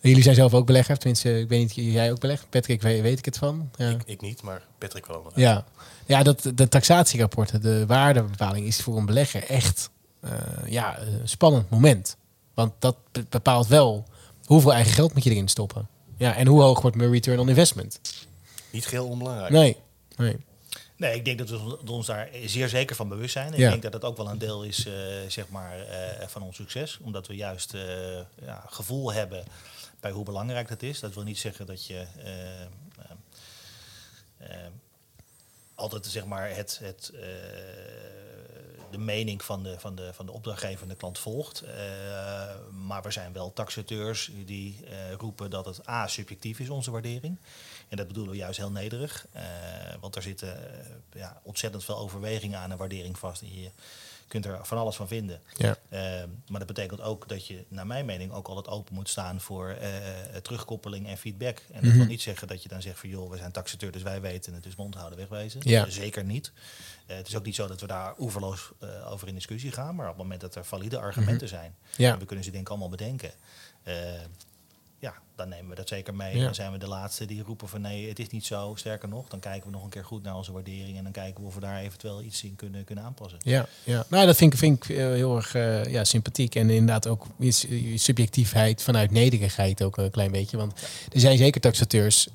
Jullie 0.00 0.22
zijn 0.22 0.34
zelf 0.34 0.54
ook 0.54 0.66
belegger, 0.66 0.98
tenminste, 0.98 1.38
ik 1.38 1.48
weet 1.48 1.76
niet, 1.76 1.92
jij 1.92 2.10
ook 2.10 2.20
belegd? 2.20 2.50
Patrick, 2.50 2.82
weet, 2.82 3.02
weet 3.02 3.18
ik 3.18 3.24
het 3.24 3.38
van? 3.38 3.70
Ja. 3.76 3.88
Ik, 3.88 4.02
ik, 4.04 4.20
niet, 4.20 4.42
maar 4.42 4.62
Patrick 4.78 5.06
wel. 5.06 5.32
Ja, 5.34 5.64
ja 6.06 6.22
dat, 6.22 6.50
de 6.54 6.68
taxatierapporten, 6.68 7.62
de 7.62 7.86
waardebepaling 7.86 8.66
is 8.66 8.80
voor 8.80 8.96
een 8.96 9.06
belegger 9.06 9.44
echt 9.44 9.90
uh, 10.24 10.30
ja, 10.66 10.98
een 10.98 11.28
spannend 11.28 11.70
moment. 11.70 12.16
Want 12.54 12.72
dat 12.78 12.96
bepaalt 13.28 13.66
wel 13.66 14.04
hoeveel 14.44 14.72
eigen 14.72 14.92
geld 14.92 15.14
moet 15.14 15.24
je 15.24 15.30
erin 15.30 15.48
stoppen. 15.48 15.88
Ja, 16.16 16.34
en 16.34 16.46
hoe 16.46 16.62
hoog 16.62 16.80
wordt 16.80 16.96
mijn 16.96 17.10
return 17.10 17.38
on 17.38 17.48
investment? 17.48 18.00
Niet 18.70 18.86
geheel 18.86 19.06
onbelangrijk. 19.06 19.52
Nee, 19.52 19.76
nee. 20.16 20.36
Nee, 20.96 21.14
ik 21.14 21.24
denk 21.24 21.38
dat 21.38 21.48
we 21.50 21.78
ons 21.86 22.06
daar 22.06 22.28
zeer 22.44 22.68
zeker 22.68 22.96
van 22.96 23.08
bewust 23.08 23.32
zijn. 23.32 23.52
Ik 23.52 23.58
denk 23.58 23.82
dat 23.82 23.92
dat 23.92 24.04
ook 24.04 24.16
wel 24.16 24.28
een 24.28 24.38
deel 24.38 24.62
is 24.62 24.86
uh, 24.86 24.94
zeg 25.28 25.48
maar, 25.48 25.78
uh, 25.78 26.26
van 26.26 26.42
ons 26.42 26.56
succes. 26.56 26.98
Omdat 27.02 27.26
we 27.26 27.34
juist 27.34 27.74
uh, 27.74 27.82
ja, 28.42 28.64
gevoel 28.68 29.12
hebben 29.12 29.44
bij 30.00 30.10
hoe 30.10 30.24
belangrijk 30.24 30.68
dat 30.68 30.82
is. 30.82 31.00
Dat 31.00 31.14
wil 31.14 31.22
niet 31.22 31.38
zeggen 31.38 31.66
dat 31.66 31.86
je 31.86 32.06
altijd 35.74 36.06
zeg 36.06 36.24
maar, 36.24 36.54
het, 36.54 36.78
het, 36.82 37.12
de 38.90 38.98
mening 38.98 39.44
van 39.44 39.62
de, 39.62 39.78
van, 39.78 39.94
de, 39.94 40.12
van 40.12 40.26
de 40.26 40.32
opdrachtgevende 40.32 40.94
klant 40.94 41.18
volgt. 41.18 41.64
maar 42.86 43.02
we 43.02 43.10
zijn 43.10 43.32
wel 43.32 43.52
taxateurs 43.52 44.30
die 44.44 44.84
roepen 45.18 45.50
dat 45.50 45.64
het 45.64 45.88
A, 45.88 46.06
subjectief 46.06 46.58
is, 46.58 46.68
onze 46.68 46.90
waardering. 46.90 47.38
En 47.88 47.96
dat 47.96 48.06
bedoelen 48.06 48.32
we 48.32 48.38
juist 48.38 48.58
heel 48.58 48.70
nederig. 48.70 49.26
Want 50.00 50.16
er 50.16 50.22
zitten 50.22 50.58
ja, 51.12 51.40
ontzettend 51.42 51.84
veel 51.84 51.98
overwegingen 51.98 52.58
aan 52.58 52.70
en 52.70 52.76
waardering 52.76 53.18
vast. 53.18 53.42
En 53.42 53.60
je 53.60 53.70
kunt 54.28 54.44
er 54.44 54.58
van 54.62 54.78
alles 54.78 54.96
van 54.96 55.08
vinden. 55.08 55.40
Ja. 55.56 55.76
Uh, 55.90 56.00
maar 56.48 56.58
dat 56.58 56.66
betekent 56.66 57.00
ook 57.00 57.28
dat 57.28 57.46
je, 57.46 57.64
naar 57.68 57.86
mijn 57.86 58.06
mening, 58.06 58.32
ook 58.32 58.48
altijd 58.48 58.68
open 58.68 58.94
moet 58.94 59.08
staan 59.08 59.40
voor 59.40 59.76
terugkoppeling 60.42 61.06
en 61.06 61.18
feedback. 61.18 61.58
En 61.58 61.64
dat 61.72 61.82
mm 61.82 61.88
-hmm. 61.88 61.98
wil 61.98 62.06
niet 62.06 62.22
zeggen 62.22 62.48
dat 62.48 62.62
je 62.62 62.68
dan 62.68 62.82
zegt 62.82 62.98
van 62.98 63.08
joh, 63.08 63.30
we 63.30 63.36
zijn 63.36 63.52
taxateur, 63.52 63.92
dus 63.92 64.02
wij 64.02 64.20
weten 64.20 64.54
het 64.54 64.66
is 64.66 64.76
mond 64.76 64.94
houden, 64.94 65.18
wegwezen. 65.18 65.60
Ja. 65.64 65.90
zeker 65.90 66.24
niet. 66.24 66.52
het 67.06 67.28
is 67.28 67.36
ook 67.36 67.44
niet 67.44 67.54
zo 67.54 67.66
dat 67.66 67.80
we 67.80 67.86
daar 67.86 68.14
oeverloos 68.18 68.70
over 69.08 69.28
in 69.28 69.34
discussie 69.34 69.72
gaan. 69.72 69.94
Maar 69.94 70.06
op 70.06 70.12
het 70.12 70.22
moment 70.22 70.40
dat 70.40 70.54
er 70.54 70.64
valide 70.64 70.98
argumenten 70.98 71.46
mm 71.46 71.52
-hmm. 71.52 71.60
zijn, 71.60 71.74
ja. 71.96 72.18
we 72.18 72.24
kunnen 72.24 72.44
ze 72.44 72.50
denk 72.50 72.62
ik 72.62 72.70
allemaal 72.70 72.88
bedenken 72.88 73.30
ja, 74.98 75.14
dan 75.36 75.48
nemen 75.48 75.68
we 75.68 75.74
dat 75.74 75.88
zeker 75.88 76.14
mee. 76.14 76.36
Ja. 76.36 76.44
Dan 76.44 76.54
zijn 76.54 76.72
we 76.72 76.78
de 76.78 76.88
laatste 76.88 77.26
die 77.26 77.42
roepen 77.42 77.68
van 77.68 77.80
nee, 77.80 78.08
het 78.08 78.18
is 78.18 78.28
niet 78.28 78.46
zo. 78.46 78.72
Sterker 78.74 79.08
nog, 79.08 79.28
dan 79.28 79.40
kijken 79.40 79.66
we 79.66 79.74
nog 79.74 79.84
een 79.84 79.90
keer 79.90 80.04
goed 80.04 80.22
naar 80.22 80.36
onze 80.36 80.52
waardering 80.52 80.96
en 80.96 81.02
dan 81.02 81.12
kijken 81.12 81.40
we 81.40 81.46
of 81.46 81.54
we 81.54 81.60
daar 81.60 81.78
eventueel 81.78 82.22
iets 82.22 82.44
in 82.44 82.56
kunnen, 82.56 82.84
kunnen 82.84 83.04
aanpassen. 83.04 83.38
Ja, 83.42 83.66
ja. 83.84 84.04
nou 84.08 84.26
dat 84.26 84.36
vind 84.36 84.52
ik, 84.52 84.58
vind 84.58 84.84
ik 84.84 84.96
heel 84.96 85.36
erg 85.36 85.54
uh, 85.54 85.84
ja, 85.84 86.04
sympathiek 86.04 86.54
en 86.54 86.70
inderdaad 86.70 87.06
ook 87.06 87.26
subjectiviteit 87.94 88.82
vanuit 88.82 89.10
nederigheid 89.10 89.82
ook 89.82 89.96
een 89.96 90.10
klein 90.10 90.30
beetje. 90.30 90.56
Want 90.56 90.72
er 91.12 91.20
zijn 91.20 91.36
zeker 91.38 91.60
taxateurs. 91.60 92.28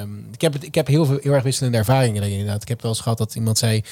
Um, 0.00 0.28
ik, 0.32 0.40
heb 0.40 0.52
het, 0.52 0.62
ik 0.62 0.74
heb 0.74 0.86
heel, 0.86 1.04
veel, 1.04 1.18
heel 1.22 1.32
erg 1.32 1.42
wisselende 1.42 1.78
ervaringen 1.78 2.22
erin 2.22 2.38
inderdaad. 2.38 2.62
Ik 2.62 2.68
heb 2.68 2.82
wel 2.82 2.90
eens 2.90 3.00
gehad 3.00 3.18
dat 3.18 3.34
iemand 3.34 3.58
zei, 3.58 3.84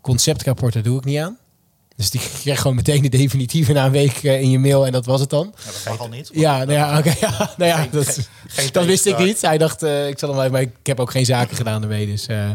conceptrapporten 0.00 0.82
doe 0.82 0.98
ik 0.98 1.04
niet 1.04 1.18
aan. 1.18 1.38
Dus 2.02 2.10
die 2.10 2.30
kreeg 2.40 2.60
gewoon 2.60 2.76
meteen 2.76 3.02
de 3.02 3.08
definitieve 3.08 3.72
na 3.72 3.86
een 3.86 3.92
week 3.92 4.22
in 4.22 4.50
je 4.50 4.58
mail 4.58 4.86
en 4.86 4.92
dat 4.92 5.06
was 5.06 5.20
het 5.20 5.30
dan. 5.30 5.54
Ja, 5.56 5.72
dat 5.72 5.82
mag 5.84 5.98
al 5.98 6.08
niet. 6.08 6.30
Ja, 6.32 6.56
nou 6.56 6.72
ja, 6.72 6.98
oké. 6.98 7.08
Okay, 7.08 7.16
ja, 7.20 7.50
nou 7.58 7.70
ja, 7.70 7.86
dat, 7.90 8.06
geen, 8.06 8.24
geen 8.46 8.68
dat 8.72 8.84
wist 8.84 9.06
ik 9.06 9.18
niet. 9.18 9.40
Hij 9.40 9.58
dacht, 9.58 9.82
uh, 9.82 10.08
ik 10.08 10.18
zal 10.18 10.36
hem 10.36 10.50
maar 10.50 10.60
ik 10.60 10.70
heb 10.82 11.00
ook 11.00 11.10
geen 11.10 11.24
zaken 11.24 11.56
gedaan 11.56 11.82
ermee. 11.82 12.06
Dus, 12.06 12.28
uh, 12.28 12.50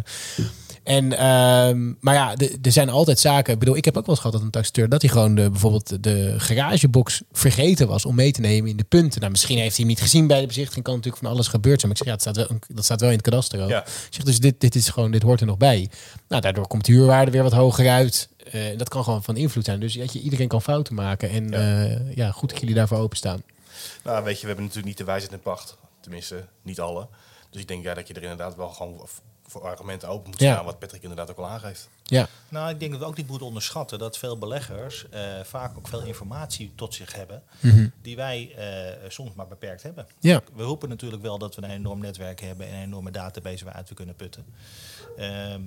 En, 0.84 1.18
ehm, 1.18 1.94
maar 2.00 2.14
ja, 2.14 2.36
er 2.62 2.72
zijn 2.72 2.90
altijd 2.90 3.20
zaken. 3.20 3.54
Ik 3.54 3.60
bedoel, 3.60 3.76
ik 3.76 3.86
heb 3.86 3.98
ook 3.98 4.06
wel 4.06 4.16
eens 4.16 4.24
gehad 4.24 4.36
dat 4.36 4.46
een 4.46 4.52
taxateur 4.52 4.90
dat 4.90 5.02
hij 5.02 5.12
gewoon 5.12 5.36
de, 5.36 5.50
bijvoorbeeld 5.50 6.04
de 6.04 6.34
garagebox 6.38 7.22
vergeten 7.32 7.88
was 7.88 8.06
om 8.06 8.16
mee 8.16 8.32
te 8.32 8.42
nemen 8.42 8.70
in 8.70 8.78
de 8.78 8.84
punten. 8.84 9.20
Nou, 9.20 9.32
misschien 9.32 9.58
heeft 9.58 9.76
hij 9.76 9.86
hem 9.86 9.94
niet 9.94 10.04
gezien 10.04 10.28
bij 10.28 10.42
de 10.42 10.48
bezichtiging. 10.48 10.86
Kan 10.86 10.96
natuurlijk 10.96 11.24
van 11.24 11.32
alles 11.32 11.48
gebeurd 11.48 11.82
zijn. 11.82 11.92
Maar 11.92 12.02
ik 12.02 12.08
zeg, 12.08 12.18
ja, 12.18 12.32
het 12.32 12.36
staat 12.36 12.50
wel, 12.50 12.76
dat 12.76 12.84
staat 12.84 13.00
wel 13.00 13.10
in 13.10 13.16
het 13.16 13.26
kadaster 13.26 13.64
ook. 13.64 13.70
Ja. 13.70 13.82
Ik 13.82 14.08
zeg, 14.10 14.24
dus 14.24 14.40
dit, 14.40 14.60
dit 14.60 14.76
is 14.76 14.90
gewoon, 14.90 15.12
dit 15.12 15.22
hoort 15.22 15.40
er 15.40 15.48
nog 15.48 15.58
bij. 15.58 15.90
Nou, 16.28 16.42
daardoor 16.42 16.68
komt 16.68 16.86
de 16.86 16.92
huurwaarde 16.92 17.32
weer 17.32 17.44
wat 17.44 17.54
hoger 17.54 17.90
uit. 17.90 18.30
Eh, 18.52 18.78
dat 18.78 18.90
kan 18.90 19.04
gewoon 19.04 19.24
van 19.24 19.38
invloed 19.38 19.66
zijn. 19.66 19.80
Dus 19.80 19.96
weet 19.96 20.14
je, 20.14 20.20
iedereen 20.20 20.48
kan 20.48 20.62
fouten 20.62 20.96
maken. 20.96 21.30
En 21.30 21.50
Ja. 21.50 21.82
ja, 21.84 22.00
ja 22.16 22.32
goed 22.32 22.50
dat 22.50 22.60
jullie 22.60 22.76
daarvoor 22.76 22.98
openstaan. 22.98 23.42
Nou, 24.04 24.24
weet 24.24 24.36
je, 24.36 24.42
we 24.42 24.48
hebben 24.48 24.64
natuurlijk 24.66 24.88
niet 24.88 24.98
de 24.98 25.04
wijsheid 25.04 25.34
in 25.34 25.40
pacht. 25.42 25.78
Tenminste, 26.00 26.46
niet 26.62 26.80
alle. 26.80 27.08
Dus 27.50 27.62
ik 27.62 27.68
denk 27.68 27.84
ja, 27.84 27.94
dat 27.94 28.08
je 28.08 28.14
er 28.14 28.22
inderdaad 28.22 28.56
wel 28.56 28.70
gewoon 28.70 29.08
voor 29.50 29.62
argumenten 29.62 30.10
open 30.10 30.30
moet 30.30 30.40
Ja. 30.40 30.52
staan. 30.54 30.66
Wat 30.66 30.80
Patrick 30.80 31.02
inderdaad 31.02 31.30
ook 31.32 31.38
al 31.38 31.48
aangeeft. 31.48 31.90
Ja, 32.04 32.28
Nou, 32.50 32.70
ik 32.70 32.80
denk 32.80 32.92
dat 32.92 33.00
we 33.02 33.06
ook 33.08 33.18
niet 33.18 33.28
moeten 33.28 33.48
onderschatten 33.48 34.00
dat 34.00 34.18
veel 34.18 34.38
beleggers 34.38 35.10
eh, 35.10 35.22
vaak 35.44 35.78
ook 35.78 35.88
veel 35.88 36.02
informatie 36.02 36.72
tot 36.76 36.94
zich 36.94 37.14
hebben, 37.16 37.44
Mhm. 37.60 37.88
die 38.02 38.16
wij 38.16 38.54
eh, 38.56 39.10
soms 39.10 39.34
maar 39.34 39.48
beperkt 39.48 39.84
hebben. 39.84 40.08
ja. 40.20 40.42
We 40.56 40.64
roepen 40.64 40.90
natuurlijk 40.90 41.22
wel 41.22 41.38
dat 41.38 41.56
we 41.56 41.62
een 41.64 41.70
enorm 41.70 42.00
netwerk 42.00 42.42
hebben 42.42 42.68
en 42.68 42.74
een 42.76 42.82
enorme 42.84 43.12
database 43.12 43.64
waaruit 43.66 43.90
we 43.90 43.96
kunnen 43.96 44.16
putten. 44.16 44.46
Ehm, 45.18 45.62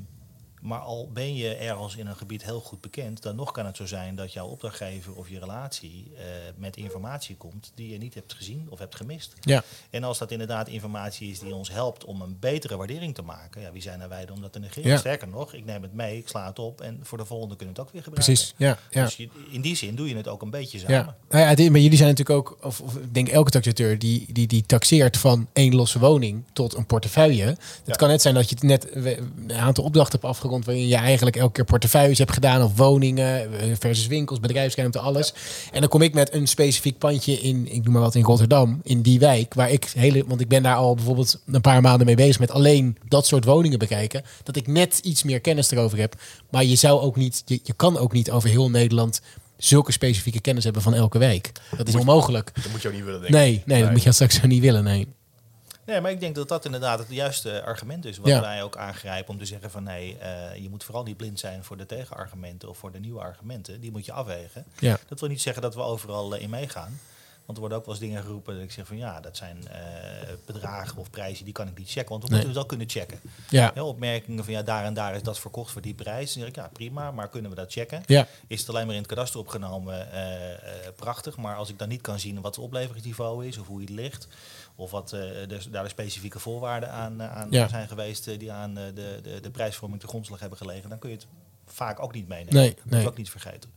maar 0.60 0.78
al 0.78 1.10
ben 1.12 1.34
je 1.34 1.54
ergens 1.54 1.96
in 1.96 2.06
een 2.06 2.16
gebied 2.16 2.44
heel 2.44 2.60
goed 2.60 2.80
bekend, 2.80 3.22
dan 3.22 3.36
nog 3.36 3.50
kan 3.52 3.66
het 3.66 3.76
zo 3.76 3.86
zijn 3.86 4.14
dat 4.16 4.32
jouw 4.32 4.46
opdrachtgever 4.46 5.14
of 5.14 5.28
je 5.28 5.38
relatie 5.38 6.10
eh, 6.16 6.24
met 6.56 6.76
informatie 6.76 7.36
komt 7.36 7.72
die 7.74 7.90
je 7.92 7.98
niet 7.98 8.14
hebt 8.14 8.32
gezien 8.34 8.66
of 8.70 8.78
hebt 8.78 8.94
gemist. 8.96 9.32
ja. 9.40 9.62
En 9.90 10.04
als 10.04 10.18
dat 10.18 10.30
inderdaad 10.30 10.68
informatie 10.68 11.30
is 11.30 11.38
die 11.38 11.54
ons 11.54 11.70
helpt 11.70 12.04
om 12.04 12.20
een 12.22 12.36
betere 12.40 12.76
waardering 12.76 13.14
te 13.14 13.22
maken, 13.22 13.60
ja, 13.60 13.72
wie 13.72 13.82
zijn 13.82 14.00
er 14.00 14.08
wij 14.08 14.26
dan 14.26 14.36
om 14.36 14.42
dat 14.42 14.52
te 14.52 14.58
negeren? 14.58 14.90
Ja. 14.90 14.96
Sterker 14.96 15.28
nog, 15.28 15.52
ik 15.52 15.64
neem 15.64 15.82
het 15.82 15.92
mee, 15.94 16.16
ik 16.18 16.28
sla 16.28 16.46
het 16.46 16.58
op 16.58 16.80
en 16.80 16.98
voor 17.02 17.18
de 17.18 17.24
volgende 17.24 17.56
kunnen 17.56 17.74
we 17.74 17.80
het 17.80 17.88
ook 17.88 17.94
weer 17.94 18.02
gebruiken. 18.04 18.34
Precies. 18.34 18.54
Ja, 18.56 18.78
ja. 18.90 19.04
Dus 19.04 19.16
je- 19.16 19.28
in 19.50 19.60
die 19.60 19.76
zin 19.76 19.94
doe 19.94 20.08
je 20.08 20.16
het 20.16 20.28
ook 20.28 20.42
een 20.42 20.50
beetje 20.50 20.78
samen. 20.78 20.94
Ja, 20.94 21.16
nou 21.30 21.56
ja, 21.62 21.70
maar 21.70 21.80
jullie 21.80 21.96
zijn 21.96 22.08
natuurlijk 22.08 22.38
ook, 22.38 22.58
of, 22.64 22.80
of 22.80 22.96
ik 22.96 23.14
denk 23.14 23.28
elke 23.28 23.50
taxateur 23.50 23.98
die, 23.98 24.32
die, 24.32 24.46
die 24.46 24.62
taxeert 24.66 25.16
van 25.16 25.48
één 25.52 25.74
losse 25.74 25.98
woning 25.98 26.44
tot 26.52 26.74
een 26.74 26.86
portefeuille. 26.86 27.44
Het 27.44 27.58
Ja. 27.84 27.94
kan 27.94 28.08
net 28.08 28.22
zijn 28.22 28.34
dat 28.34 28.48
je 28.48 28.54
het 28.54 28.64
net 28.64 28.94
een 28.94 29.52
aantal 29.52 29.84
opdrachten 29.84 30.12
hebt 30.20 30.24
afgerond 30.24 30.48
waarin 30.58 30.88
je 30.88 30.96
eigenlijk 30.96 31.36
elke 31.36 31.52
keer 31.52 31.64
portefeuilles 31.64 32.18
hebt 32.18 32.32
gedaan 32.32 32.62
of 32.62 32.76
woningen 32.76 33.60
eh, 33.60 33.70
versus 33.78 34.06
winkels, 34.06 34.40
bedrijfsruimte, 34.40 34.98
alles. 34.98 35.34
En 35.72 35.80
dan 35.80 35.88
kom 35.88 36.02
ik 36.02 36.14
met 36.14 36.34
een 36.34 36.46
specifiek 36.46 36.98
pandje 36.98 37.32
in, 37.32 37.72
ik 37.72 37.84
noem 37.84 37.92
maar 37.92 38.02
wat 38.02 38.14
in 38.14 38.24
Rotterdam, 38.24 38.80
in 38.82 39.02
die 39.02 39.18
wijk, 39.18 39.54
waar 39.54 39.70
ik 39.70 39.90
hele, 39.94 40.24
want 40.26 40.40
ik 40.40 40.48
ben 40.48 40.62
daar 40.62 40.76
al 40.76 40.94
bijvoorbeeld 40.94 41.42
een 41.46 41.60
paar 41.60 41.80
maanden 41.80 42.06
mee 42.06 42.16
bezig 42.16 42.38
met 42.38 42.50
alleen 42.50 42.96
dat 43.08 43.26
soort 43.26 43.44
woningen 43.44 43.78
bekijken, 43.78 44.22
dat 44.42 44.56
ik 44.56 44.66
net 44.66 44.98
iets 44.98 45.22
meer 45.22 45.40
kennis 45.40 45.70
erover 45.70 45.98
heb. 45.98 46.14
Maar 46.50 46.64
je 46.64 46.76
zou 46.76 47.00
ook 47.00 47.16
niet, 47.16 47.42
je, 47.44 47.60
je 47.62 47.72
kan 47.72 47.98
ook 47.98 48.12
niet 48.12 48.30
over 48.30 48.48
heel 48.48 48.70
Nederland 48.70 49.20
zulke 49.56 49.92
specifieke 49.92 50.40
kennis 50.40 50.64
hebben 50.64 50.82
van 50.82 50.94
elke 50.94 51.18
wijk. 51.18 51.52
Dat 51.76 51.88
is 51.88 51.94
onmogelijk. 51.94 52.50
Dat 52.54 52.70
moet 52.70 52.82
je 52.82 52.88
ook 52.88 52.94
niet 52.94 53.04
willen 53.04 53.20
denken. 53.20 53.38
Nee, 53.38 53.62
nee, 53.66 53.82
dat 53.82 53.90
moet 53.90 54.02
je 54.02 54.12
straks 54.12 54.34
zo 54.34 54.46
niet 54.46 54.60
willen. 54.60 54.84
Nee. 54.84 55.06
Nee, 55.90 56.00
maar 56.00 56.10
ik 56.10 56.20
denk 56.20 56.34
dat 56.34 56.48
dat 56.48 56.64
inderdaad 56.64 56.98
het 56.98 57.08
juiste 57.10 57.62
argument 57.62 58.04
is. 58.04 58.18
Wat 58.18 58.26
Ja. 58.28 58.40
wij 58.40 58.62
ook 58.62 58.76
aangrijpen 58.76 59.32
om 59.32 59.38
te 59.38 59.44
zeggen 59.46 59.70
van 59.70 59.82
nee, 59.82 60.18
eh, 60.18 60.56
je 60.62 60.68
moet 60.70 60.84
vooral 60.84 61.02
niet 61.02 61.16
blind 61.16 61.38
zijn 61.40 61.64
voor 61.64 61.76
de 61.76 61.86
tegenargumenten 61.86 62.68
of 62.68 62.78
voor 62.78 62.92
de 62.92 63.00
nieuwe 63.00 63.20
argumenten. 63.20 63.80
Die 63.80 63.90
moet 63.90 64.04
je 64.04 64.12
afwegen. 64.12 64.64
Ja. 64.78 64.98
Dat 65.08 65.20
wil 65.20 65.28
niet 65.28 65.40
zeggen 65.40 65.62
dat 65.62 65.74
we 65.74 65.80
overal 65.80 66.34
eh, 66.34 66.42
in 66.42 66.50
meegaan. 66.50 67.00
Want 67.50 67.62
er 67.62 67.68
worden 67.68 67.78
ook 67.78 67.84
wel 67.92 67.94
eens 67.94 68.12
dingen 68.12 68.22
geroepen 68.22 68.54
dat 68.54 68.62
ik 68.62 68.72
zeg 68.72 68.86
van 68.86 68.96
ja, 68.96 69.20
dat 69.20 69.36
zijn 69.36 69.68
eh, 69.68 69.78
bedragen 70.46 70.98
of 70.98 71.10
prijzen 71.10 71.44
die 71.44 71.54
kan 71.54 71.68
ik 71.68 71.78
niet 71.78 71.90
checken. 71.90 72.08
Want 72.10 72.22
we 72.22 72.28
Nee. 72.28 72.38
moeten 72.44 72.60
het 72.60 72.68
wel 72.68 72.78
kunnen 72.78 72.88
checken. 72.88 73.20
Ja. 73.48 73.70
Heel 73.74 73.86
opmerkingen 73.86 74.44
van 74.44 74.52
ja, 74.52 74.62
daar 74.62 74.84
en 74.84 74.94
daar 74.94 75.14
is 75.14 75.22
dat 75.22 75.38
verkocht 75.38 75.70
voor 75.72 75.80
die 75.82 75.94
prijs. 75.94 76.32
Dan 76.32 76.40
zeg 76.42 76.48
ik 76.48 76.56
ja, 76.56 76.68
prima, 76.72 77.10
maar 77.10 77.28
kunnen 77.28 77.50
we 77.50 77.56
dat 77.56 77.72
checken? 77.72 78.02
Ja. 78.06 78.26
Is 78.46 78.60
het 78.60 78.68
alleen 78.68 78.84
maar 78.86 78.94
in 78.94 79.00
het 79.00 79.10
kadaster 79.10 79.40
opgenomen, 79.40 80.12
eh, 80.12 80.52
eh, 80.52 80.58
prachtig. 80.96 81.36
Maar 81.36 81.56
als 81.56 81.68
ik 81.68 81.78
dan 81.78 81.88
niet 81.88 82.00
kan 82.00 82.18
zien 82.18 82.40
wat 82.40 82.54
het 82.56 82.64
opleveringsniveau 82.64 83.46
is 83.46 83.58
of 83.58 83.66
hoe 83.66 83.80
het 83.80 83.90
ligt. 83.90 84.28
Of 84.74 84.90
wat 84.90 85.08
de, 85.08 85.46
daar 85.70 85.82
de 85.82 85.88
specifieke 85.88 86.38
voorwaarden 86.38 86.90
aan, 86.90 87.22
aan 87.22 87.46
Ja. 87.50 87.68
zijn 87.68 87.88
geweest 87.88 88.24
die 88.38 88.52
aan 88.52 88.74
de, 88.74 88.92
de, 89.22 89.38
de 89.42 89.50
prijsvorming 89.50 90.00
te 90.00 90.08
grondslag 90.08 90.40
hebben 90.40 90.58
gelegen. 90.58 90.88
Dan 90.90 90.98
kun 90.98 91.10
je 91.10 91.16
het 91.16 91.26
vaak 91.66 92.00
ook 92.02 92.14
niet 92.14 92.28
meenemen. 92.28 92.54
Nee, 92.54 92.68
dat 92.74 92.84
moet 92.84 92.92
nee. 92.92 93.02
je 93.02 93.08
ook 93.08 93.16
niet 93.16 93.30
vergeten. 93.30 93.70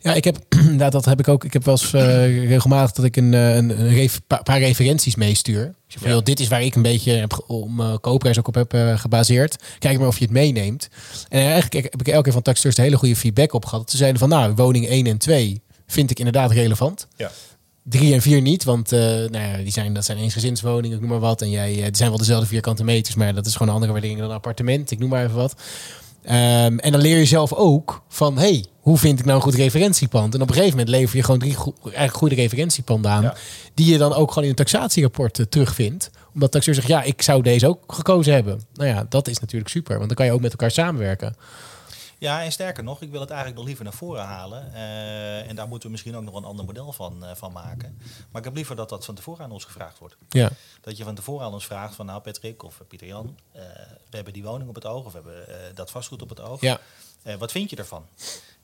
Ja, 0.00 0.14
ik 0.14 0.24
heb 0.24 0.36
inderdaad, 0.60 0.92
dat 0.92 1.04
heb 1.04 1.18
ik 1.18 1.28
ook. 1.28 1.44
Ik 1.44 1.52
heb 1.52 1.64
wel 1.64 1.74
eens 1.74 1.92
eh, 1.92 2.48
regelmatig 2.48 2.92
dat 2.92 3.04
ik 3.04 3.16
een, 3.16 3.34
eh, 3.34 3.54
een, 3.56 3.80
een 3.80 3.88
ref- 3.94 4.20
paar 4.42 4.58
referenties 4.58 5.14
meestuur. 5.14 5.74
Dus 5.88 6.02
Ja. 6.02 6.20
dit 6.20 6.40
is 6.40 6.48
waar 6.48 6.62
ik 6.62 6.74
een 6.74 6.82
beetje 6.82 7.12
heb, 7.12 7.44
om 7.46 7.80
uh, 7.80 7.94
koopprijs 8.00 8.38
ook 8.38 8.48
op 8.48 8.54
heb 8.54 8.74
eh, 8.74 8.98
gebaseerd. 8.98 9.56
Kijk 9.78 9.98
maar 9.98 10.08
of 10.08 10.18
je 10.18 10.24
het 10.24 10.32
meeneemt. 10.32 10.88
En 11.28 11.40
eigenlijk 11.40 11.72
heb 11.72 12.00
ik 12.00 12.08
elke 12.08 12.22
keer 12.22 12.32
van 12.32 12.42
taxateurs 12.42 12.74
de 12.74 12.82
hele 12.82 12.96
goede 12.96 13.16
feedback 13.16 13.52
op 13.52 13.64
gehad. 13.64 13.90
Ze 13.90 13.96
zeiden 13.96 14.18
van, 14.20 14.28
nou, 14.28 14.54
woning 14.54 14.86
1 14.88 15.06
en 15.06 15.18
2 15.18 15.62
vind 15.86 16.10
ik 16.10 16.18
inderdaad 16.18 16.50
relevant. 16.50 17.06
Ja. 17.16 17.30
Drie 17.82 18.14
en 18.14 18.22
vier 18.22 18.40
niet, 18.40 18.64
want 18.64 18.92
eh, 18.92 18.98
nou 19.00 19.38
ja, 19.38 19.56
die 19.56 19.72
zijn, 19.72 19.92
dat 19.94 20.04
zijn 20.04 20.18
eensgezinswoningen, 20.18 20.94
ik 20.96 21.00
noem 21.02 21.10
maar 21.10 21.20
wat. 21.20 21.42
En 21.42 21.50
jij, 21.50 21.76
eh, 21.76 21.84
die 21.84 21.96
zijn 21.96 22.08
wel 22.08 22.18
dezelfde 22.18 22.46
vierkante 22.46 22.84
meters, 22.84 23.14
maar 23.14 23.34
dat 23.34 23.46
is 23.46 23.52
gewoon 23.52 23.68
een 23.68 23.74
andere 23.74 23.92
waardering 23.92 24.20
dan 24.20 24.28
een 24.30 24.36
appartement. 24.36 24.90
Ik 24.90 24.98
noem 24.98 25.08
maar 25.08 25.24
even 25.24 25.36
wat. 25.36 25.54
Ehm, 26.26 26.78
en 26.78 26.92
dan 26.92 27.00
leer 27.00 27.18
je 27.18 27.24
zelf 27.24 27.52
ook 27.52 28.02
van, 28.08 28.38
hey, 28.38 28.64
hoe 28.80 28.98
vind 28.98 29.18
ik 29.18 29.24
nou 29.24 29.36
een 29.36 29.42
goed 29.42 29.54
referentiepand? 29.54 30.34
En 30.34 30.42
op 30.42 30.48
een 30.48 30.54
gegeven 30.54 30.76
moment 30.78 30.96
lever 30.96 31.16
je 31.16 31.22
gewoon 31.22 31.40
drie 31.40 31.56
eigenlijk 31.82 32.16
goede 32.16 32.34
referentiepanden 32.34 33.10
aan, 33.10 33.22
Ja. 33.22 33.34
die 33.74 33.92
je 33.92 33.98
dan 33.98 34.12
ook 34.14 34.28
gewoon 34.28 34.44
in 34.44 34.50
een 34.50 34.56
taxatierapport 34.56 35.38
eh, 35.38 35.46
terugvindt. 35.46 36.10
Omdat 36.34 36.52
de 36.52 36.58
taxateur 36.58 36.74
zegt, 36.74 36.86
ja, 36.88 37.02
ik 37.02 37.22
zou 37.22 37.42
deze 37.42 37.66
ook 37.68 37.92
gekozen 37.94 38.32
hebben. 38.34 38.60
Nou 38.74 38.88
ja, 38.88 39.06
dat 39.08 39.28
is 39.28 39.38
natuurlijk 39.38 39.70
super, 39.70 39.94
want 39.96 40.06
dan 40.06 40.16
kan 40.16 40.26
je 40.26 40.32
ook 40.32 40.40
met 40.40 40.50
elkaar 40.50 40.70
samenwerken. 40.70 41.36
Ja, 42.18 42.42
en 42.42 42.52
sterker 42.52 42.84
nog, 42.84 43.02
ik 43.02 43.10
wil 43.10 43.20
het 43.20 43.28
eigenlijk 43.28 43.58
nog 43.58 43.66
liever 43.66 43.84
naar 43.84 43.94
voren 43.94 44.24
halen. 44.24 44.72
Eh, 44.74 45.48
en 45.48 45.56
daar 45.56 45.68
moeten 45.68 45.86
we 45.86 45.92
misschien 45.92 46.16
ook 46.16 46.22
nog 46.22 46.34
een 46.34 46.44
ander 46.44 46.64
model 46.64 46.92
van, 46.92 47.24
eh, 47.24 47.34
van 47.34 47.52
maken. 47.52 47.98
Maar 48.30 48.40
ik 48.40 48.44
heb 48.44 48.54
liever 48.54 48.76
dat 48.76 48.88
dat 48.88 49.04
van 49.04 49.14
tevoren 49.14 49.44
aan 49.44 49.50
ons 49.50 49.64
gevraagd 49.64 49.98
wordt. 49.98 50.16
Ja, 50.28 50.50
Dat 50.80 50.96
je 50.96 51.04
van 51.04 51.14
tevoren 51.14 51.46
aan 51.46 51.52
ons 51.52 51.66
vraagt 51.66 51.94
van 51.94 52.06
nou 52.06 52.20
Patrick 52.20 52.62
of 52.62 52.80
Pieter 52.88 53.06
Jan, 53.06 53.38
eh, 53.52 53.62
we 54.10 54.16
hebben 54.16 54.32
die 54.32 54.42
woning 54.42 54.68
op 54.68 54.74
het 54.74 54.86
oog 54.86 55.04
of 55.06 55.12
we 55.12 55.18
hebben 55.24 55.74
dat 55.74 55.90
vastgoed 55.90 56.22
op 56.22 56.28
het 56.28 56.40
oog. 56.40 56.60
ja, 56.60 56.80
wat 57.38 57.52
vind 57.52 57.70
je 57.70 57.76
ervan? 57.76 58.06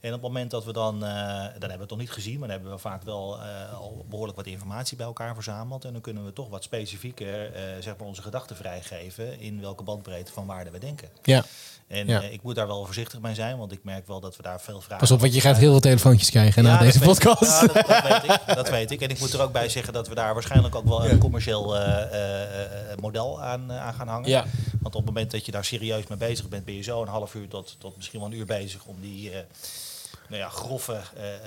En 0.00 0.08
op 0.08 0.22
het 0.22 0.32
moment 0.32 0.50
dat 0.50 0.64
we 0.64 0.72
dan, 0.72 1.00
dan 1.00 1.10
hebben 1.10 1.70
we 1.70 1.80
het 1.80 1.90
nog 1.90 1.98
niet 1.98 2.10
gezien, 2.10 2.38
maar 2.38 2.48
dan 2.48 2.56
hebben 2.56 2.74
we 2.74 2.80
vaak 2.80 3.02
wel 3.02 3.40
al 3.72 4.06
behoorlijk 4.08 4.36
wat 4.36 4.46
informatie 4.46 4.96
bij 4.96 5.06
elkaar 5.06 5.34
verzameld. 5.34 5.84
En 5.84 5.92
dan 5.92 6.00
kunnen 6.00 6.24
we 6.24 6.32
toch 6.32 6.48
wat 6.48 6.62
specifieker 6.62 7.52
zeg 7.80 7.96
maar 7.96 8.06
onze 8.06 8.22
gedachten 8.22 8.56
vrijgeven 8.56 9.40
in 9.40 9.60
welke 9.60 9.82
bandbreedte 9.82 10.32
van 10.32 10.46
waarde 10.46 10.70
we 10.70 10.78
denken. 10.78 11.08
ja. 11.22 11.44
En 11.92 12.06
Ja. 12.06 12.22
eh, 12.22 12.32
ik 12.32 12.42
moet 12.42 12.54
daar 12.54 12.66
wel 12.66 12.84
voorzichtig 12.84 13.20
mee 13.20 13.34
zijn, 13.34 13.58
want 13.58 13.72
ik 13.72 13.80
merk 13.84 14.06
wel 14.06 14.20
dat 14.20 14.36
we 14.36 14.42
daar 14.42 14.60
veel 14.60 14.80
vragen 14.80 14.98
Pas 14.98 15.10
op, 15.10 15.20
want 15.20 15.34
je 15.34 15.40
gaat 15.40 15.56
heel 15.56 15.70
veel 15.70 15.80
telefoontjes 15.80 16.30
krijgen 16.30 16.62
na 16.62 16.72
Ja, 16.72 16.78
deze 16.78 16.98
weet 16.98 17.08
ik. 17.08 17.24
podcast. 17.24 17.60
Dat, 17.60 17.74
dat 17.86 18.02
weet 18.02 18.24
ik, 18.24 18.54
dat 18.54 18.68
weet 18.70 18.90
ik. 18.90 19.00
En 19.00 19.08
ik 19.08 19.18
moet 19.18 19.32
er 19.32 19.40
ook 19.42 19.52
bij 19.52 19.68
zeggen 19.68 19.92
dat 19.92 20.08
we 20.08 20.14
daar 20.14 20.34
waarschijnlijk 20.34 20.74
ook 20.74 20.84
wel 20.84 21.08
een 21.08 21.18
commercieel 21.18 21.76
eh, 21.76 22.90
eh, 22.92 22.98
model 22.98 23.42
aan, 23.42 23.72
aan 23.72 23.94
gaan 23.94 24.08
hangen. 24.08 24.28
Ja. 24.28 24.44
Want 24.80 24.94
op 24.94 25.06
het 25.06 25.14
moment 25.14 25.30
dat 25.30 25.46
je 25.46 25.52
daar 25.52 25.64
serieus 25.64 26.06
mee 26.06 26.18
bezig 26.18 26.48
bent, 26.48 26.64
ben 26.64 26.74
je 26.74 26.82
zo 26.82 27.02
een 27.02 27.08
half 27.08 27.34
uur 27.34 27.48
tot, 27.48 27.76
tot 27.78 27.96
misschien 27.96 28.20
wel 28.20 28.28
een 28.28 28.36
uur 28.36 28.46
bezig 28.46 28.84
om 28.84 28.96
die 29.00 29.30
nou 30.28 30.42
ja, 30.44 30.48
grove 30.48 31.00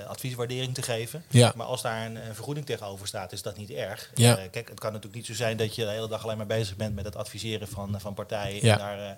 advieswaardering 0.07 0.73
te 0.73 0.81
geven. 0.81 1.23
Ja. 1.29 1.53
Maar 1.55 1.65
als 1.65 1.81
daar 1.81 2.05
een, 2.05 2.15
een 2.15 2.35
vergoeding 2.35 2.65
tegenover 2.65 3.07
staat, 3.07 3.31
is 3.31 3.41
dat 3.41 3.57
niet 3.57 3.69
erg. 3.71 4.11
Ja. 4.15 4.33
Kijk, 4.51 4.69
het 4.69 4.79
kan 4.79 4.89
natuurlijk 4.91 5.15
niet 5.15 5.25
zo 5.25 5.33
zijn 5.33 5.57
dat 5.57 5.75
je 5.75 5.83
de 5.83 5.89
hele 5.91 6.07
dag 6.07 6.23
alleen 6.23 6.37
maar 6.37 6.45
bezig 6.45 6.75
bent 6.75 6.95
met 6.95 7.05
het 7.05 7.15
adviseren 7.15 7.67
van, 7.67 7.95
van 7.99 8.13
partijen 8.13 8.65
Ja. 8.65 8.73
en 8.73 8.79
daar 8.79 9.17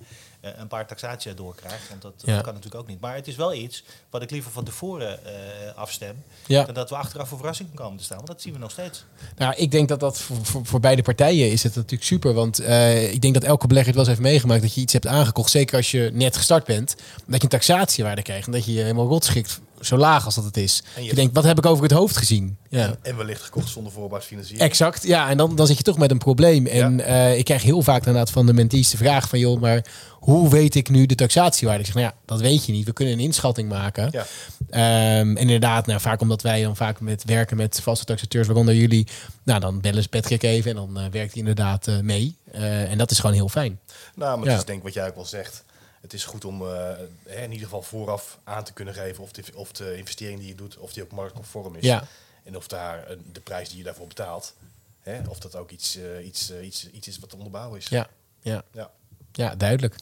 een 0.58 0.68
paar 0.68 0.88
taxaties 0.88 1.36
doorkrijgt. 1.36 1.90
Want 1.90 2.02
dat, 2.02 2.14
Ja. 2.18 2.34
dat 2.36 2.44
kan 2.44 2.54
natuurlijk 2.54 2.82
ook 2.82 2.88
niet. 2.90 3.00
Maar 3.00 3.16
het 3.16 3.28
is 3.28 3.36
wel 3.36 3.54
iets 3.54 3.84
wat 4.10 4.22
ik 4.22 4.32
liever 4.32 4.52
van 4.52 4.64
tevoren 4.64 5.26
eh, 5.26 5.32
afstem, 5.76 6.24
Ja. 6.48 6.64
dan 6.64 6.74
dat 6.74 6.90
we 6.90 6.96
achteraf 6.96 7.28
voor 7.28 7.38
verrassing 7.38 7.74
komen 7.74 7.98
te 7.98 8.04
staan. 8.04 8.18
Want 8.18 8.30
dat 8.30 8.42
zien 8.42 8.54
we 8.54 8.60
nog 8.60 8.72
steeds. 8.72 9.04
Nou, 9.38 9.54
ik 9.56 9.72
denk 9.72 9.88
dat 9.88 10.00
dat 10.00 10.18
voor, 10.20 10.46
voor, 10.46 10.66
voor 10.66 10.80
beide 10.80 11.02
partijen 11.02 11.52
is 11.52 11.64
het 11.64 11.76
natuurlijk 11.76 12.04
super. 12.04 12.34
Want 12.34 12.60
eh, 12.60 13.14
ik 13.14 13.22
denk 13.22 13.34
dat 13.34 13.44
elke 13.44 13.68
belegger 13.68 13.94
het 13.94 13.98
wel 14.02 14.08
eens 14.10 14.18
heeft 14.18 14.30
meegemaakt 14.32 14.62
dat 14.62 14.74
je 14.74 14.82
iets 14.82 14.94
hebt 14.94 15.08
aangekocht. 15.08 15.52
Zeker 15.52 15.78
als 15.78 15.92
je 15.92 16.10
net 16.14 16.36
gestart 16.38 16.66
bent. 16.66 16.96
Dat 17.26 17.38
je 17.38 17.44
een 17.44 17.50
taxatiewaarde 17.50 18.22
krijgt. 18.22 18.46
En 18.46 18.52
dat 18.52 18.66
je 18.66 18.74
je 18.74 18.82
helemaal 18.82 19.08
rot 19.08 19.26
schikt. 19.26 19.60
Zo 19.82 19.98
laag 19.98 20.26
als 20.26 20.36
dat 20.36 20.44
het 20.44 20.58
is. 20.58 20.84
En 20.96 21.04
je- 21.04 21.10
je 21.10 21.16
denkt, 21.16 21.36
wat 21.36 21.44
heb 21.44 21.58
ik 21.58 21.66
over 21.66 21.84
het 21.84 21.92
hoofd 21.92 22.18
gezien? 22.18 22.58
Ja. 22.70 22.96
En 23.02 23.18
wellicht 23.18 23.42
gekocht 23.42 23.70
zonder 23.70 23.92
voorbouwsfinanciering. 23.92 24.70
Exact, 24.70 25.04
ja. 25.04 25.30
En 25.30 25.38
dan, 25.38 25.56
dan 25.56 25.68
zit 25.68 25.78
je 25.78 25.84
toch 25.84 25.98
met 25.98 26.12
een 26.12 26.18
probleem. 26.18 26.66
En 26.66 27.00
eh, 27.06 27.38
ik 27.38 27.46
krijg 27.46 27.64
heel 27.64 27.82
vaak 27.82 27.98
inderdaad 27.98 28.32
van 28.32 28.46
de 28.46 28.54
mentees 28.54 28.90
de 28.90 28.98
vraag 28.98 29.30
van... 29.30 29.40
joh, 29.40 29.62
maar 29.62 29.86
hoe 30.14 30.50
weet 30.50 30.76
ik 30.76 30.90
nu 30.90 31.06
de 31.06 31.16
taxatiewaarde? 31.16 31.80
Ik 31.80 31.86
zeg, 31.86 31.96
nou 31.96 32.08
ja, 32.08 32.16
dat 32.26 32.40
weet 32.42 32.66
je 32.66 32.72
niet. 32.72 32.86
We 32.86 32.94
kunnen 32.94 33.14
een 33.14 33.20
inschatting 33.20 33.70
maken. 33.70 34.10
Ja. 34.12 34.26
Ehm, 34.70 35.30
en 35.30 35.36
inderdaad, 35.38 35.86
nou, 35.86 36.00
vaak 36.00 36.22
omdat 36.22 36.42
wij 36.42 36.62
dan 36.64 36.76
vaak 36.76 37.00
met 37.00 37.24
werken 37.26 37.58
met 37.58 37.80
vaste 37.84 38.06
taxateurs, 38.06 38.48
waaronder 38.48 38.76
jullie... 38.76 39.08
Nou, 39.44 39.60
dan 39.60 39.82
bellen 39.82 40.04
ze 40.04 40.10
Patrick 40.10 40.44
even 40.44 40.70
en 40.72 40.76
dan 40.78 40.98
eh, 40.98 41.04
werkt 41.12 41.32
hij 41.32 41.40
inderdaad 41.40 41.88
eh, 41.88 42.00
mee. 42.00 42.36
En 42.52 42.98
dat 42.98 43.12
is 43.12 43.20
gewoon 43.20 43.36
heel 43.36 43.50
fijn. 43.50 43.80
Nou, 44.16 44.40
maar 44.40 44.48
Ja. 44.50 44.58
is 44.58 44.66
denk 44.66 44.78
ik 44.78 44.84
wat 44.84 44.94
jij 44.94 45.08
ook 45.08 45.16
wel 45.16 45.26
zegt. 45.26 45.64
Het 46.08 46.16
is 46.16 46.26
goed 46.26 46.46
om 46.46 46.62
eh, 46.62 46.92
hè, 47.24 47.42
in 47.42 47.52
ieder 47.52 47.68
geval 47.68 47.82
vooraf 47.82 48.40
aan 48.44 48.64
te 48.64 48.74
kunnen 48.74 48.94
geven 48.94 49.24
of 49.24 49.32
de, 49.32 49.44
of 49.54 49.72
de 49.72 49.98
investering 49.98 50.40
die 50.40 50.48
je 50.48 50.56
doet, 50.56 50.78
of 50.78 50.94
die 50.94 51.04
ook 51.04 51.12
marktconform 51.12 51.76
is. 51.76 51.84
Ja. 51.84 52.08
En 52.44 52.56
of 52.56 52.68
daar 52.68 53.08
de 53.32 53.40
prijs 53.42 53.70
die 53.70 53.78
je 53.78 53.84
daarvoor 53.84 54.08
betaalt, 54.08 54.54
hè, 55.00 55.22
of 55.30 55.40
dat 55.40 55.56
ook 55.56 55.72
iets, 55.72 55.96
eh, 55.96 56.26
iets, 56.26 56.50
eh, 56.50 56.66
iets, 56.66 56.90
iets 56.90 57.08
is 57.08 57.20
wat 57.20 57.30
te 57.30 57.36
onderbouwen 57.36 57.80
is. 57.80 57.88
Ja, 57.88 58.08
ja. 58.42 58.64
Ja. 58.72 58.92
Ja, 59.32 59.56
duidelijk. 59.56 59.96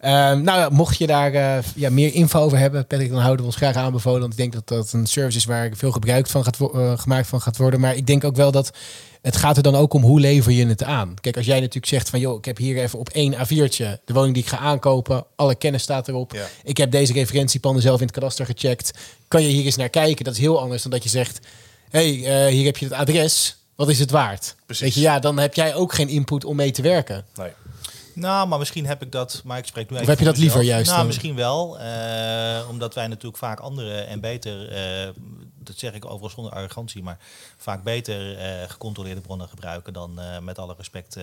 Ehm, 0.00 0.42
nou, 0.42 0.72
mocht 0.72 0.98
je 0.98 1.06
daar 1.06 1.34
uh, 1.34 1.58
ja, 1.74 1.90
meer 1.90 2.14
info 2.14 2.40
over 2.40 2.58
hebben, 2.58 2.86
Patrick, 2.86 3.10
dan 3.10 3.18
houden 3.18 3.40
we 3.40 3.46
ons 3.46 3.56
graag 3.56 3.76
aanbevolen. 3.76 4.20
Want 4.20 4.32
ik 4.32 4.38
denk 4.38 4.52
dat 4.52 4.68
dat 4.68 4.92
een 4.92 5.06
service 5.06 5.38
is 5.38 5.44
waar 5.44 5.70
veel 5.74 5.92
gebruik 5.92 6.26
van 6.26 6.44
gaat, 6.44 6.58
uh, 6.60 6.98
gemaakt 6.98 7.26
van 7.26 7.40
gaat 7.40 7.56
worden. 7.56 7.80
Maar 7.80 7.96
ik 7.96 8.06
denk 8.06 8.24
ook 8.24 8.36
wel 8.36 8.50
dat 8.50 8.72
het 9.22 9.36
gaat 9.36 9.56
er 9.56 9.62
dan 9.62 9.74
ook 9.74 9.92
om 9.92 10.02
hoe 10.02 10.20
lever 10.20 10.52
je 10.52 10.66
het 10.66 10.82
aan. 10.82 11.14
Kijk, 11.20 11.36
als 11.36 11.46
jij 11.46 11.58
natuurlijk 11.58 11.86
zegt 11.86 12.10
van 12.10 12.20
joh, 12.20 12.38
ik 12.38 12.44
heb 12.44 12.56
hier 12.56 12.78
even 12.78 12.98
op 12.98 13.08
één 13.08 13.34
A4'tje 13.34 14.04
de 14.04 14.12
woning 14.12 14.34
die 14.34 14.42
ik 14.42 14.48
ga 14.48 14.58
aankopen. 14.58 15.24
Alle 15.36 15.54
kennis 15.54 15.82
staat 15.82 16.08
erop. 16.08 16.32
Ja. 16.32 16.46
Ik 16.64 16.76
heb 16.76 16.90
deze 16.90 17.12
referentiepanden 17.12 17.82
zelf 17.82 18.00
in 18.00 18.06
het 18.06 18.14
kadaster 18.14 18.46
gecheckt. 18.46 18.98
Kan 19.28 19.42
je 19.42 19.48
hier 19.48 19.64
eens 19.64 19.76
naar 19.76 19.88
kijken? 19.88 20.24
Dat 20.24 20.34
is 20.34 20.40
heel 20.40 20.60
anders 20.60 20.82
dan 20.82 20.90
dat 20.90 21.02
je 21.02 21.08
zegt, 21.08 21.40
hé, 21.90 22.20
hey, 22.20 22.46
uh, 22.46 22.52
hier 22.52 22.64
heb 22.64 22.76
je 22.76 22.84
het 22.84 22.94
adres. 22.94 23.56
Wat 23.76 23.88
is 23.88 23.98
het 23.98 24.10
waard? 24.10 24.54
Precies. 24.66 24.84
Weet 24.84 24.94
je, 24.94 25.00
ja, 25.00 25.18
dan 25.18 25.38
heb 25.38 25.54
jij 25.54 25.74
ook 25.74 25.92
geen 25.94 26.08
input 26.08 26.44
om 26.44 26.56
mee 26.56 26.70
te 26.70 26.82
werken. 26.82 27.24
Nee. 27.34 27.50
Nou, 28.14 28.48
maar 28.48 28.58
misschien 28.58 28.86
heb 28.86 29.02
ik 29.02 29.12
dat, 29.12 29.40
maar 29.44 29.58
ik 29.58 29.66
spreek 29.66 29.90
nu 29.90 29.98
Of 29.98 30.06
heb 30.06 30.18
je 30.18 30.24
dat 30.24 30.36
liever 30.36 30.62
juist? 30.62 30.90
Nou, 30.90 31.06
misschien 31.06 31.34
wel. 31.34 31.80
Uh, 31.80 32.68
omdat 32.68 32.94
wij 32.94 33.06
natuurlijk 33.06 33.36
vaak 33.36 33.60
andere 33.60 34.00
en 34.00 34.20
beter, 34.20 34.72
uh, 34.72 35.08
dat 35.66 35.78
zeg 35.78 35.92
ik 35.94 36.04
overigens 36.04 36.34
zonder 36.34 36.52
arrogantie, 36.52 37.02
maar 37.02 37.18
vaak 37.56 37.82
beter 37.82 38.32
uh, 38.32 38.70
gecontroleerde 38.70 39.20
bronnen 39.20 39.48
gebruiken 39.48 39.92
dan 39.92 40.18
met 40.42 40.58
alle 40.58 40.74
respect 40.76 41.16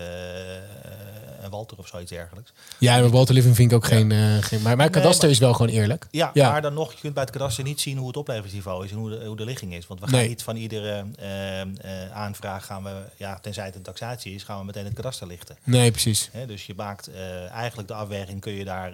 een 1.41 1.49
Walter 1.49 1.77
of 1.77 1.87
zoiets 1.87 2.11
dergelijks. 2.11 2.53
Ja, 2.77 2.99
maar 2.99 3.09
Walter 3.09 3.33
Living 3.33 3.55
vind 3.55 3.71
ik 3.71 3.77
ook 3.77 3.87
ja. 3.87 3.95
geen, 3.95 4.11
geen... 4.43 4.61
Maar, 4.61 4.77
maar 4.77 4.89
kadaster 4.89 5.23
nee, 5.23 5.31
is 5.31 5.39
wel 5.39 5.53
gewoon 5.53 5.71
eerlijk. 5.71 6.07
Ja, 6.11 6.31
ja, 6.33 6.51
maar 6.51 6.61
dan 6.61 6.73
nog, 6.73 6.93
je 6.93 6.99
kunt 6.99 7.13
bij 7.13 7.23
het 7.23 7.31
kadaster 7.31 7.63
niet 7.63 7.81
zien 7.81 7.97
hoe 7.97 8.07
het 8.07 8.17
opleveringsniveau 8.17 8.85
is 8.85 8.91
en 8.91 8.97
hoe 8.97 9.09
de, 9.09 9.25
hoe 9.25 9.35
de 9.35 9.45
ligging 9.45 9.73
is. 9.73 9.87
Want 9.87 9.99
we 9.99 10.07
gaan 10.07 10.19
Nee. 10.19 10.27
niet 10.27 10.43
van 10.43 10.55
iedere 10.55 11.05
aanvraag 12.13 12.65
gaan 12.65 12.83
we, 12.83 13.01
ja, 13.17 13.39
tenzij 13.39 13.65
het 13.65 13.75
een 13.75 13.81
taxatie 13.81 14.35
is, 14.35 14.43
gaan 14.43 14.59
we 14.59 14.65
meteen 14.65 14.85
het 14.85 14.93
kadaster 14.93 15.27
lichten. 15.27 15.57
Nee, 15.63 15.91
precies. 15.91 16.29
Dus 16.47 16.65
je 16.65 16.73
maakt 16.75 17.09
eigenlijk 17.51 17.87
de 17.87 17.93
afweging, 17.93 18.41
kun 18.41 18.53
je 18.53 18.65
daar 18.65 18.93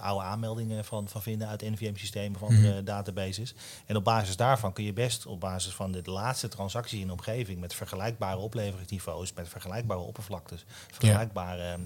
oude 0.00 0.24
aanmeldingen 0.24 0.84
van, 0.84 1.08
van 1.08 1.22
vinden 1.22 1.48
uit 1.48 1.60
NVM-systemen 1.62 2.40
of 2.40 2.48
andere 2.48 2.72
Mhm. 2.74 2.84
databases. 2.84 3.54
En 3.86 3.96
op 3.96 4.04
basis 4.04 4.36
daarvan 4.38 4.72
kun 4.72 4.84
je 4.84 4.92
best 4.92 5.26
op 5.26 5.40
basis 5.40 5.72
van 5.74 5.92
de 5.92 6.02
laatste 6.04 6.48
transactie 6.48 7.00
in 7.00 7.06
de 7.06 7.12
omgeving 7.12 7.60
met 7.60 7.74
vergelijkbare 7.74 8.38
opleveringsniveaus, 8.38 9.32
met 9.32 9.48
vergelijkbare 9.48 10.00
oppervlaktes, 10.00 10.64
vergelijkbare 10.90 11.78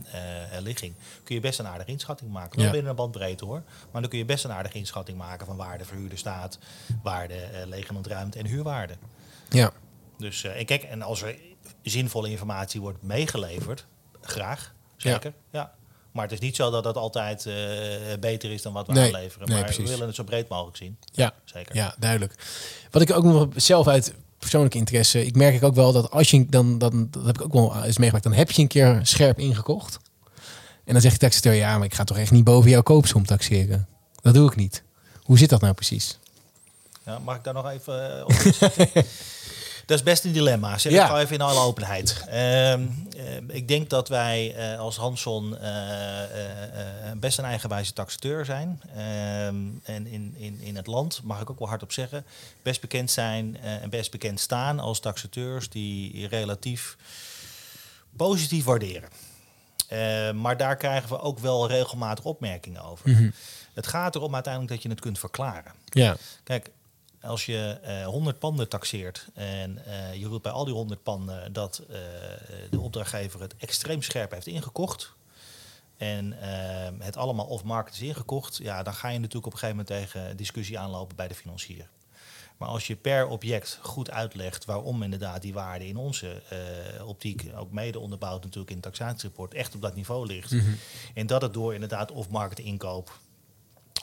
uh, 0.54 0.60
ligging, 0.60 0.94
kun 1.24 1.34
je 1.34 1.40
best 1.40 1.58
een 1.58 1.66
aardige 1.66 1.90
inschatting 1.90 2.30
maken. 2.30 2.56
Wel 2.56 2.64
Ja. 2.66 2.70
binnen 2.72 2.90
een 2.90 2.96
bandbreedte 2.96 3.44
hoor. 3.44 3.62
Maar 3.92 4.00
dan 4.00 4.10
kun 4.10 4.18
je 4.18 4.24
best 4.24 4.44
een 4.44 4.52
aardige 4.52 4.78
inschatting 4.78 5.18
maken 5.18 5.46
van 5.46 5.56
waar 5.56 5.78
de 5.78 5.84
verhuurder 5.84 6.18
staat, 6.18 6.58
waar 7.02 7.28
de 7.28 7.62
leeg 7.66 7.88
en 7.88 7.96
ontruimd 7.96 8.36
en 8.36 8.46
huurwaarde. 8.46 8.94
Ja. 9.48 9.72
Dus 10.18 10.44
en 10.44 10.66
kijk, 10.66 10.82
en 10.82 11.02
als 11.02 11.22
er 11.22 11.36
zinvolle 11.82 12.30
informatie 12.30 12.80
wordt 12.80 13.02
meegeleverd, 13.02 13.86
graag. 14.20 14.74
Zeker, 14.96 15.32
ja. 15.50 15.74
Maar 16.12 16.24
het 16.24 16.32
is 16.32 16.38
niet 16.40 16.56
zo 16.56 16.70
dat 16.70 16.84
dat 16.84 16.96
altijd 16.96 17.46
uh, 17.46 17.54
beter 18.20 18.52
is 18.52 18.62
dan 18.62 18.72
wat 18.72 18.86
we 18.86 18.92
Nee, 18.92 19.04
aanleveren. 19.14 19.46
nee, 19.48 19.56
maar 19.56 19.64
precies. 19.66 19.84
we 19.84 19.90
willen 19.90 20.06
het 20.06 20.16
zo 20.16 20.24
breed 20.24 20.48
mogelijk 20.48 20.76
zien. 20.76 20.96
Ja. 21.12 21.32
Zeker. 21.44 21.74
Ja, 21.76 21.94
duidelijk. 21.98 22.34
Wat 22.90 23.02
ik 23.02 23.10
ook 23.12 23.24
nog 23.24 23.48
zelf 23.56 23.86
uit 23.88 24.14
persoonlijke 24.38 24.78
interesse, 24.78 25.26
ik 25.26 25.34
merk 25.36 25.54
ik 25.54 25.62
ook 25.62 25.74
wel 25.74 25.92
dat 25.92 26.10
als 26.10 26.30
je 26.30 26.46
dan, 26.46 26.78
dan 26.78 27.08
dat 27.10 27.24
heb 27.26 27.34
ik 27.34 27.44
ook 27.44 27.52
wel 27.52 27.84
eens 27.84 27.98
meegemaakt, 27.98 28.24
dan 28.24 28.32
heb 28.34 28.50
je 28.50 28.62
een 28.62 28.68
keer 28.68 29.00
scherp 29.02 29.38
ingekocht. 29.38 29.98
En 30.84 30.92
dan 30.92 31.00
zegt 31.02 31.14
de 31.14 31.20
taxateur, 31.20 31.54
ja, 31.54 31.76
maar 31.76 31.86
ik 31.86 31.94
ga 31.94 32.04
toch 32.04 32.18
echt 32.18 32.30
niet 32.30 32.44
boven 32.44 32.70
jouw 32.70 32.82
koopsom 32.82 33.26
taxeren. 33.26 33.88
Dat 34.20 34.34
doe 34.34 34.50
ik 34.50 34.56
niet. 34.56 34.82
Hoe 35.22 35.38
zit 35.38 35.50
dat 35.50 35.60
nou 35.60 35.74
precies? 35.74 36.18
Ja, 37.06 37.18
mag 37.18 37.36
ik 37.36 37.44
daar 37.44 37.54
nog 37.54 37.70
even 37.70 38.16
uh, 38.16 38.24
op? 38.24 38.32
Dat 39.86 39.98
is 39.98 40.02
best 40.04 40.24
een 40.24 40.32
dilemma. 40.32 40.78
Zeg 40.78 40.92
Ja. 40.92 41.10
ik 41.10 41.22
even 41.22 41.34
in 41.34 41.40
alle 41.40 41.60
openheid. 41.60 42.24
Ehm, 42.28 42.86
eh, 43.16 43.36
ik 43.48 43.68
denk 43.68 43.90
dat 43.90 44.08
wij 44.08 44.54
eh, 44.54 44.78
als 44.78 44.96
Hanson 44.96 45.58
eh, 45.58 45.72
best 47.16 47.38
een 47.38 47.44
eigenwijze 47.44 47.92
taxateur 47.92 48.44
zijn. 48.44 48.80
Ehm, 48.96 49.56
en 49.82 50.06
in, 50.06 50.34
in, 50.36 50.60
in 50.60 50.76
het 50.76 50.86
land, 50.86 51.20
mag 51.24 51.40
ik 51.40 51.50
ook 51.50 51.58
wel 51.58 51.68
hardop 51.68 51.92
zeggen, 51.92 52.24
best 52.62 52.80
bekend 52.80 53.10
zijn 53.10 53.56
en 53.60 53.90
best 53.90 54.10
bekend 54.10 54.40
staan 54.40 54.78
als 54.78 55.00
taxateurs 55.00 55.68
die 55.68 56.28
relatief 56.28 56.96
positief 58.16 58.64
waarderen. 58.64 59.08
Maar 60.40 60.56
daar 60.56 60.76
krijgen 60.76 61.08
we 61.08 61.20
ook 61.20 61.38
wel 61.38 61.68
regelmatig 61.68 62.24
opmerkingen 62.24 62.82
over. 62.82 63.10
Mhm. 63.10 63.30
Het 63.74 63.86
gaat 63.86 64.14
erom 64.14 64.34
uiteindelijk 64.34 64.72
dat 64.72 64.82
je 64.82 64.88
het 64.88 65.00
kunt 65.00 65.18
verklaren. 65.18 65.72
Ja. 65.84 66.16
Kijk, 66.44 66.70
als 67.22 67.46
je 67.46 67.78
eh 67.82 68.06
100 68.06 68.38
panden 68.38 68.68
taxeert 68.68 69.26
en 69.34 69.84
eh, 69.84 70.14
je 70.14 70.26
roept 70.26 70.42
bij 70.42 70.52
al 70.52 70.64
die 70.64 70.74
100 70.74 71.02
panden 71.02 71.52
dat 71.52 71.82
eh, 71.88 71.98
de 72.70 72.80
opdrachtgever 72.80 73.40
het 73.40 73.54
extreem 73.56 74.02
scherp 74.02 74.30
heeft 74.30 74.46
ingekocht 74.46 75.14
en 76.02 76.40
eh, 76.40 76.88
het 76.98 77.16
allemaal 77.16 77.46
off-market 77.46 77.94
is 77.94 78.00
ingekocht, 78.00 78.56
ja, 78.56 78.82
dan 78.82 78.94
ga 78.94 79.08
je 79.08 79.18
natuurlijk 79.18 79.46
op 79.46 79.52
een 79.52 79.58
gegeven 79.58 79.84
moment 79.84 80.10
tegen 80.10 80.36
discussie 80.36 80.78
aanlopen 80.78 81.16
bij 81.16 81.28
de 81.28 81.34
financier. 81.34 81.88
Maar 82.56 82.68
als 82.68 82.86
je 82.86 82.96
per 82.96 83.26
object 83.26 83.78
goed 83.82 84.10
uitlegt 84.10 84.64
waarom 84.64 85.02
inderdaad 85.02 85.42
die 85.42 85.52
waarde 85.52 85.86
in 85.86 85.96
onze 85.96 86.42
uh, 86.98 87.08
optiek, 87.08 87.50
ook 87.56 87.70
mede 87.70 87.98
onderbouwd 87.98 88.42
natuurlijk 88.42 88.70
in 88.70 88.76
het 88.76 88.84
taxatierapport, 88.84 89.54
echt 89.54 89.74
op 89.74 89.80
dat 89.80 89.94
niveau 89.94 90.26
ligt. 90.26 90.50
Mhm. 90.50 90.72
En 91.14 91.26
dat 91.26 91.42
het 91.42 91.54
door 91.54 91.74
inderdaad 91.74 92.10
off-market 92.10 92.58
inkoop 92.58 93.18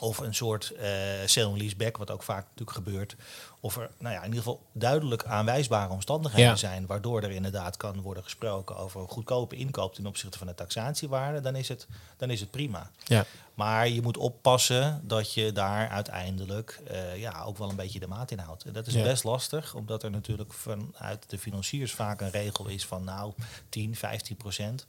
of 0.00 0.18
een 0.18 0.34
soort 0.34 0.72
uh, 0.76 0.80
sale 1.26 1.46
and 1.46 1.58
leaseback, 1.58 1.96
wat 1.96 2.10
ook 2.10 2.22
vaak 2.22 2.42
natuurlijk 2.48 2.76
gebeurt. 2.76 3.16
Of 3.60 3.76
er 3.76 3.90
nou 3.98 4.14
ja, 4.14 4.18
in 4.20 4.24
ieder 4.26 4.38
geval 4.42 4.62
duidelijk 4.72 5.24
aanwijsbare 5.24 5.92
omstandigheden 5.92 6.46
Ja. 6.50 6.56
zijn, 6.56 6.86
waardoor 6.86 7.22
er 7.22 7.30
inderdaad 7.30 7.76
kan 7.76 8.00
worden 8.00 8.22
gesproken 8.22 8.76
over 8.76 9.00
een 9.00 9.08
goedkope 9.08 9.56
inkoop 9.56 9.94
ten 9.94 10.06
opzichte 10.06 10.38
van 10.38 10.46
de 10.46 10.54
taxatiewaarde, 10.54 11.40
dan 11.40 11.56
is 11.56 11.68
het, 11.68 11.86
dan 12.16 12.30
is 12.30 12.40
het 12.40 12.50
prima. 12.50 12.90
Ja. 13.04 13.24
Maar 13.54 13.88
je 13.88 14.02
moet 14.02 14.16
oppassen 14.16 15.00
dat 15.04 15.32
je 15.34 15.52
daar 15.52 15.88
uiteindelijk 15.88 16.80
uh, 16.90 17.16
ja, 17.16 17.42
ook 17.42 17.58
wel 17.58 17.68
een 17.70 17.76
beetje 17.76 18.00
de 18.00 18.06
maat 18.06 18.30
in 18.30 18.38
houdt. 18.38 18.64
En 18.64 18.72
dat 18.72 18.86
is 18.86 18.94
Ja. 18.94 19.02
best 19.02 19.24
lastig, 19.24 19.74
omdat 19.74 20.02
er 20.02 20.10
natuurlijk 20.10 20.52
vanuit 20.52 21.24
de 21.30 21.38
financiers 21.38 21.92
vaak 21.92 22.20
een 22.20 22.30
regel 22.30 22.66
is 22.68 22.86
van 22.86 23.04
nou 23.04 23.32
10, 23.68 23.96
15 23.96 24.36
procent 24.36 24.86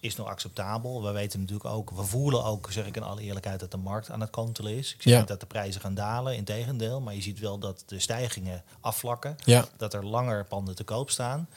is 0.00 0.16
nog 0.16 0.26
acceptabel. 0.26 1.02
We 1.02 1.10
weten 1.10 1.40
natuurlijk 1.40 1.68
ook, 1.74 1.90
we 1.90 2.02
voelen 2.02 2.44
ook, 2.44 2.68
zeg 2.70 2.86
ik 2.86 2.96
in 2.96 3.02
alle 3.02 3.20
eerlijkheid, 3.20 3.60
dat 3.60 3.70
de 3.70 3.76
markt 3.76 4.10
aan 4.10 4.20
het 4.20 4.30
kantelen 4.30 4.76
is. 4.76 4.94
Ik 4.94 5.02
zeg 5.02 5.12
Ja. 5.12 5.18
niet 5.18 5.28
dat 5.28 5.40
de 5.40 5.46
prijzen 5.46 5.80
gaan 5.80 5.94
dalen, 5.94 6.36
integendeel. 6.36 7.00
Maar 7.00 7.14
je 7.14 7.22
ziet 7.22 7.38
wel 7.38 7.58
dat 7.58 7.82
de 7.86 7.98
stijgingen 7.98 8.62
afvlakken. 8.80 9.36
Ja. 9.44 9.64
Dat 9.76 9.94
er 9.94 10.06
langer 10.06 10.44
panden 10.44 10.74
te 10.74 10.84
koop 10.84 11.10
staan. 11.10 11.48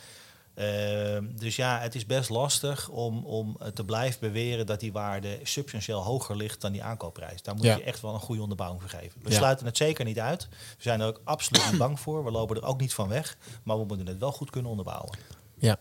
Ehm, 0.54 1.26
dus 1.36 1.56
ja, 1.56 1.80
het 1.80 1.96
is 1.96 2.06
best 2.06 2.30
lastig 2.30 2.90
om, 2.90 3.26
om 3.26 3.58
te 3.74 3.86
blijven 3.86 4.20
beweren 4.20 4.66
dat 4.66 4.80
die 4.80 4.92
waarde 4.92 5.40
substantieel 5.44 6.04
hoger 6.04 6.36
ligt 6.36 6.62
dan 6.62 6.72
die 6.72 6.84
aankoopprijs. 6.84 7.42
Daar 7.42 7.56
moet 7.56 7.64
Ja. 7.66 7.76
je 7.76 7.84
echt 7.84 8.02
wel 8.02 8.14
een 8.14 8.20
goede 8.20 8.42
onderbouwing 8.42 8.82
voor 8.82 8.90
geven. 9.00 9.22
We 9.24 9.30
Ja. 9.30 9.36
sluiten 9.38 9.66
het 9.66 9.78
zeker 9.78 10.06
niet 10.06 10.20
uit. 10.20 10.48
We 10.50 10.58
zijn 10.84 11.02
er 11.02 11.08
ook 11.08 11.22
absoluut 11.24 11.70
niet 11.70 11.80
bang 11.80 12.00
voor. 12.00 12.24
We 12.24 12.32
lopen 12.32 12.56
er 12.56 12.64
ook 12.66 12.80
niet 12.80 12.94
van 12.94 13.08
weg. 13.08 13.38
Maar 13.64 13.78
we 13.80 13.86
moeten 13.86 14.08
het 14.08 14.18
wel 14.20 14.32
goed 14.32 14.50
kunnen 14.50 14.70
onderbouwen. 14.72 15.18
Ja. 15.58 15.78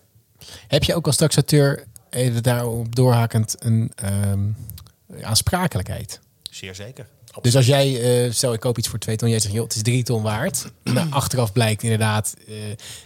Heb 0.68 0.84
je 0.84 0.94
ook 0.94 1.06
als 1.06 1.16
taxateur, 1.16 1.86
even 2.14 2.42
daarop 2.42 2.94
doorhakend, 2.94 3.54
een 3.58 3.92
ehm, 3.94 4.48
aansprakelijkheid? 5.22 6.20
Zeer 6.50 6.74
zeker. 6.74 7.06
Dus 7.40 7.56
als 7.56 7.66
jij, 7.66 8.24
eh, 8.24 8.32
stel 8.32 8.52
ik 8.52 8.60
koop 8.60 8.78
iets 8.78 8.88
voor 8.88 8.98
twee 8.98 9.16
ton, 9.16 9.28
jij 9.28 9.40
zegt, 9.40 9.54
joh, 9.54 9.62
het 9.64 9.74
is 9.74 9.82
drie 9.82 10.02
ton 10.02 10.22
waard. 10.22 10.70
nou, 10.84 11.10
achteraf 11.10 11.52
blijkt 11.52 11.82
inderdaad, 11.82 12.34
eh 12.46 12.54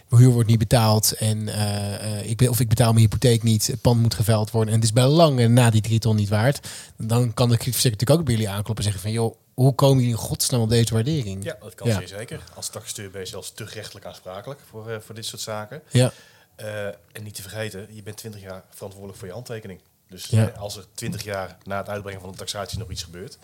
mijn 0.09 0.21
huur 0.21 0.31
wordt 0.31 0.49
niet 0.49 0.59
betaald 0.59 1.11
en 1.11 1.47
eh, 1.47 2.19
eh, 2.19 2.29
ik 2.29 2.41
of 2.41 2.59
ik 2.59 2.69
betaal 2.69 2.91
mijn 2.91 3.03
hypotheek 3.03 3.43
niet, 3.43 3.67
het 3.67 3.81
pand 3.81 4.01
moet 4.01 4.13
geveild 4.13 4.51
worden 4.51 4.69
en 4.73 4.79
het 4.79 4.87
is 4.87 4.93
bij 4.93 5.05
lange 5.07 5.47
na 5.47 5.69
die 5.69 5.81
drie 5.81 5.99
ton 5.99 6.15
niet 6.15 6.29
waard. 6.29 6.67
Dan 6.97 7.33
kan 7.33 7.49
de 7.49 7.55
verzekering 7.57 7.83
natuurlijk 7.83 8.19
ook 8.19 8.25
bij 8.25 8.33
jullie 8.33 8.49
aankloppen 8.49 8.85
en 8.85 8.91
zeggen 8.91 9.01
van, 9.01 9.11
joh, 9.11 9.35
hoe 9.53 9.75
komen 9.75 9.97
jullie 9.97 10.11
in 10.11 10.21
godsnaam 10.21 10.61
op 10.61 10.69
deze 10.69 10.93
waardering? 10.93 11.43
Ja, 11.43 11.57
dat 11.61 11.75
kan 11.75 11.87
Ja. 11.87 11.97
zeer 11.97 12.07
zeker. 12.07 12.43
Als 12.55 12.69
taxateur 12.69 13.11
ben 13.11 13.21
je 13.21 13.27
zelfs 13.27 13.51
te 13.53 13.65
rechtelijk 13.65 14.05
aansprakelijk 14.05 14.59
voor, 14.69 14.89
eh, 14.89 14.97
voor 14.99 15.15
dit 15.15 15.25
soort 15.25 15.41
zaken. 15.41 15.81
Ja, 15.89 16.13
Eh, 16.57 16.85
en 16.87 17.23
niet 17.23 17.35
te 17.35 17.41
vergeten, 17.41 17.87
je 17.95 18.03
bent 18.03 18.17
20 18.17 18.41
jaar 18.41 18.63
verantwoordelijk 18.69 19.19
voor 19.19 19.27
je 19.27 19.33
handtekening. 19.33 19.79
Dus 20.09 20.25
Ja. 20.25 20.47
eh, 20.49 20.57
als 20.61 20.77
er 20.77 20.85
20 20.93 21.23
jaar 21.23 21.57
na 21.63 21.77
het 21.77 21.89
uitbrengen 21.89 22.21
van 22.21 22.31
de 22.31 22.37
taxatie 22.37 22.79
nog 22.79 22.89
iets 22.89 23.03
gebeurt, 23.03 23.37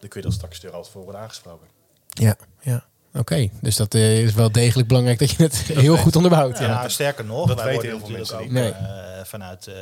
dan 0.00 0.08
kun 0.08 0.20
je 0.20 0.26
er 0.26 0.32
als 0.32 0.36
taxateur 0.40 0.72
altijd 0.72 0.92
voor 0.92 1.02
worden 1.02 1.20
aangesproken. 1.20 1.66
ja, 2.08 2.36
ja. 2.60 2.84
Oké, 3.14 3.48
dus 3.60 3.76
dat 3.76 3.94
eh, 3.94 4.22
is 4.24 4.34
wel 4.34 4.52
degelijk 4.52 4.88
belangrijk 4.88 5.18
dat 5.18 5.30
je 5.30 5.42
het 5.42 5.54
heel 5.82 5.92
weet- 5.92 6.02
goed 6.02 6.16
onderbouwt. 6.16 6.58
Ja, 6.58 6.64
Ja. 6.66 6.88
sterker 6.88 7.24
nog, 7.24 7.46
dat 7.48 7.56
wij 7.56 7.64
weten 7.64 7.90
worden 7.90 7.90
heel 8.16 8.26
veel 8.26 8.38
mensen 8.46 8.74
ook 8.74 8.74
eh, 8.88 9.24
vanuit 9.24 9.66
eh, 9.66 9.74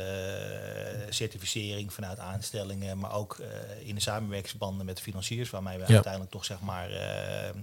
certificering, 1.09 1.93
vanuit 1.93 2.19
aanstellingen, 2.19 2.97
maar 2.99 3.13
ook 3.13 3.37
eh, 3.39 3.87
in 3.87 3.95
de 3.95 4.01
samenwerkingsbanden 4.01 4.85
met 4.85 4.97
de 4.97 5.03
financiers, 5.03 5.49
waarmee 5.49 5.77
we 5.77 5.83
Ja. 5.87 5.93
uiteindelijk 5.93 6.31
toch 6.31 6.45
zeg 6.45 6.59
maar 6.59 6.89
eh, 6.89 7.47
eh, 7.47 7.53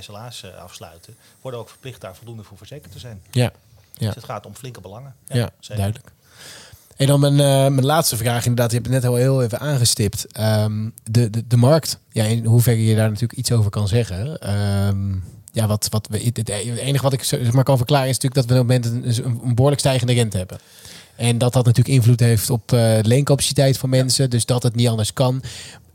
SLA's 0.00 0.42
eh, 0.42 0.54
afsluiten, 0.56 1.16
worden 1.40 1.60
ook 1.60 1.68
verplicht 1.68 2.00
daar 2.00 2.16
voldoende 2.16 2.42
voor 2.42 2.56
verzekerd 2.56 2.92
te 2.92 2.98
zijn. 2.98 3.22
Ja. 3.30 3.52
Dus 4.06 4.14
het 4.14 4.24
gaat 4.24 4.46
om 4.46 4.54
flinke 4.54 4.80
belangen. 4.80 5.14
Ja, 5.26 5.50
duidelijk. 5.68 6.12
En 6.96 7.06
dan 7.06 7.20
mijn, 7.20 7.40
eh, 7.40 7.46
mijn 7.46 7.84
laatste 7.84 8.16
vraag, 8.16 8.46
inderdaad, 8.46 8.70
je 8.70 8.76
hebt 8.76 8.88
het 8.88 9.02
net 9.02 9.10
al 9.10 9.16
heel 9.16 9.42
even 9.42 9.60
aangestipt. 9.60 10.32
Ehm, 10.32 10.88
de, 11.10 11.30
de, 11.30 11.46
de 11.46 11.56
markt, 11.56 11.98
ja, 12.10 12.24
in 12.24 12.44
hoeverre 12.44 12.84
je 12.84 12.94
daar 12.94 13.08
natuurlijk 13.08 13.38
iets 13.38 13.52
over 13.52 13.70
kan 13.70 13.88
zeggen. 13.88 14.38
Ehm, 14.38 15.12
ja, 15.52 15.66
wat, 15.66 15.86
wat 15.90 16.06
we, 16.10 16.30
het, 16.34 16.48
enige 16.48 17.02
wat 17.02 17.12
ik 17.12 17.22
zeg 17.22 17.52
maar 17.52 17.64
kan 17.64 17.76
verklaren 17.76 18.08
is 18.08 18.18
natuurlijk 18.18 18.48
dat 18.48 18.56
we 18.56 18.62
op 18.62 18.68
het 18.68 18.84
moment 18.84 19.16
een, 19.16 19.24
een, 19.24 19.40
een 19.44 19.54
behoorlijk 19.54 19.80
stijgende 19.80 20.12
rente 20.12 20.36
hebben. 20.36 20.58
En 21.16 21.38
dat 21.38 21.52
dat 21.52 21.64
natuurlijk 21.64 21.96
invloed 21.96 22.20
heeft 22.20 22.50
op 22.50 22.72
uh, 22.72 22.98
leencapaciteit 23.02 23.78
van 23.78 23.88
mensen. 23.88 24.30
Dus 24.30 24.44
dat 24.44 24.62
het 24.62 24.74
niet 24.74 24.88
anders 24.88 25.12
kan. 25.12 25.42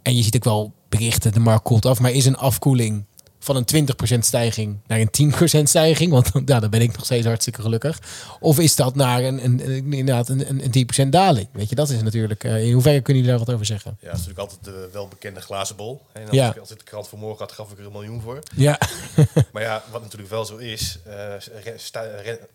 En 0.01 0.15
je 0.15 0.23
ziet 0.23 0.35
ook 0.35 0.43
wel 0.43 0.73
berichten, 0.89 1.33
de 1.33 1.39
markt 1.39 1.63
koelt 1.63 1.85
af. 1.85 1.99
Maar 1.99 2.11
is 2.11 2.25
een 2.25 2.37
afkoeling 2.37 3.05
van 3.45 3.55
een 3.55 3.87
20% 4.15 4.19
stijging 4.19 4.77
naar 4.87 4.99
een 4.99 5.33
10% 5.33 5.63
stijging? 5.63 6.11
Want 6.11 6.31
ja, 6.45 6.59
dan 6.59 6.69
ben 6.69 6.81
ik 6.81 6.95
nog 6.95 7.05
steeds 7.05 7.25
hartstikke 7.25 7.61
gelukkig. 7.61 7.99
Of 8.39 8.59
is 8.59 8.75
dat 8.75 8.95
naar 8.95 9.23
een, 9.23 9.43
een, 9.43 9.59
inderdaad 9.93 10.29
een, 10.29 10.63
een 10.63 10.87
10% 11.05 11.09
daling? 11.09 11.47
Weet 11.51 11.69
je, 11.69 11.75
dat 11.75 11.89
is 11.89 12.01
natuurlijk... 12.01 12.43
Uh, 12.43 12.65
in 12.65 12.73
hoeverre 12.73 13.01
kunnen 13.01 13.23
jullie 13.23 13.37
daar 13.37 13.45
wat 13.45 13.55
over 13.55 13.65
zeggen? 13.65 13.97
Ja, 13.99 14.07
dat 14.07 14.19
is 14.19 14.25
natuurlijk 14.25 14.51
altijd 14.51 14.75
de 14.75 14.89
welbekende 14.91 15.41
glazen 15.41 15.75
bol. 15.75 16.01
En 16.11 16.21
als, 16.21 16.35
ja. 16.35 16.49
ik, 16.49 16.57
als 16.57 16.71
ik 16.71 16.77
de 16.77 16.83
krant 16.83 17.07
vanmorgen 17.07 17.39
had, 17.39 17.51
gaf 17.51 17.71
ik 17.71 17.77
er 17.77 17.85
een 17.85 17.91
miljoen 17.91 18.21
voor. 18.21 18.39
Ja. 18.55 18.79
maar 19.53 19.61
ja, 19.61 19.83
wat 19.91 20.01
natuurlijk 20.01 20.31
wel 20.31 20.45
zo 20.45 20.57
is... 20.57 20.99
Uh, 21.07 21.33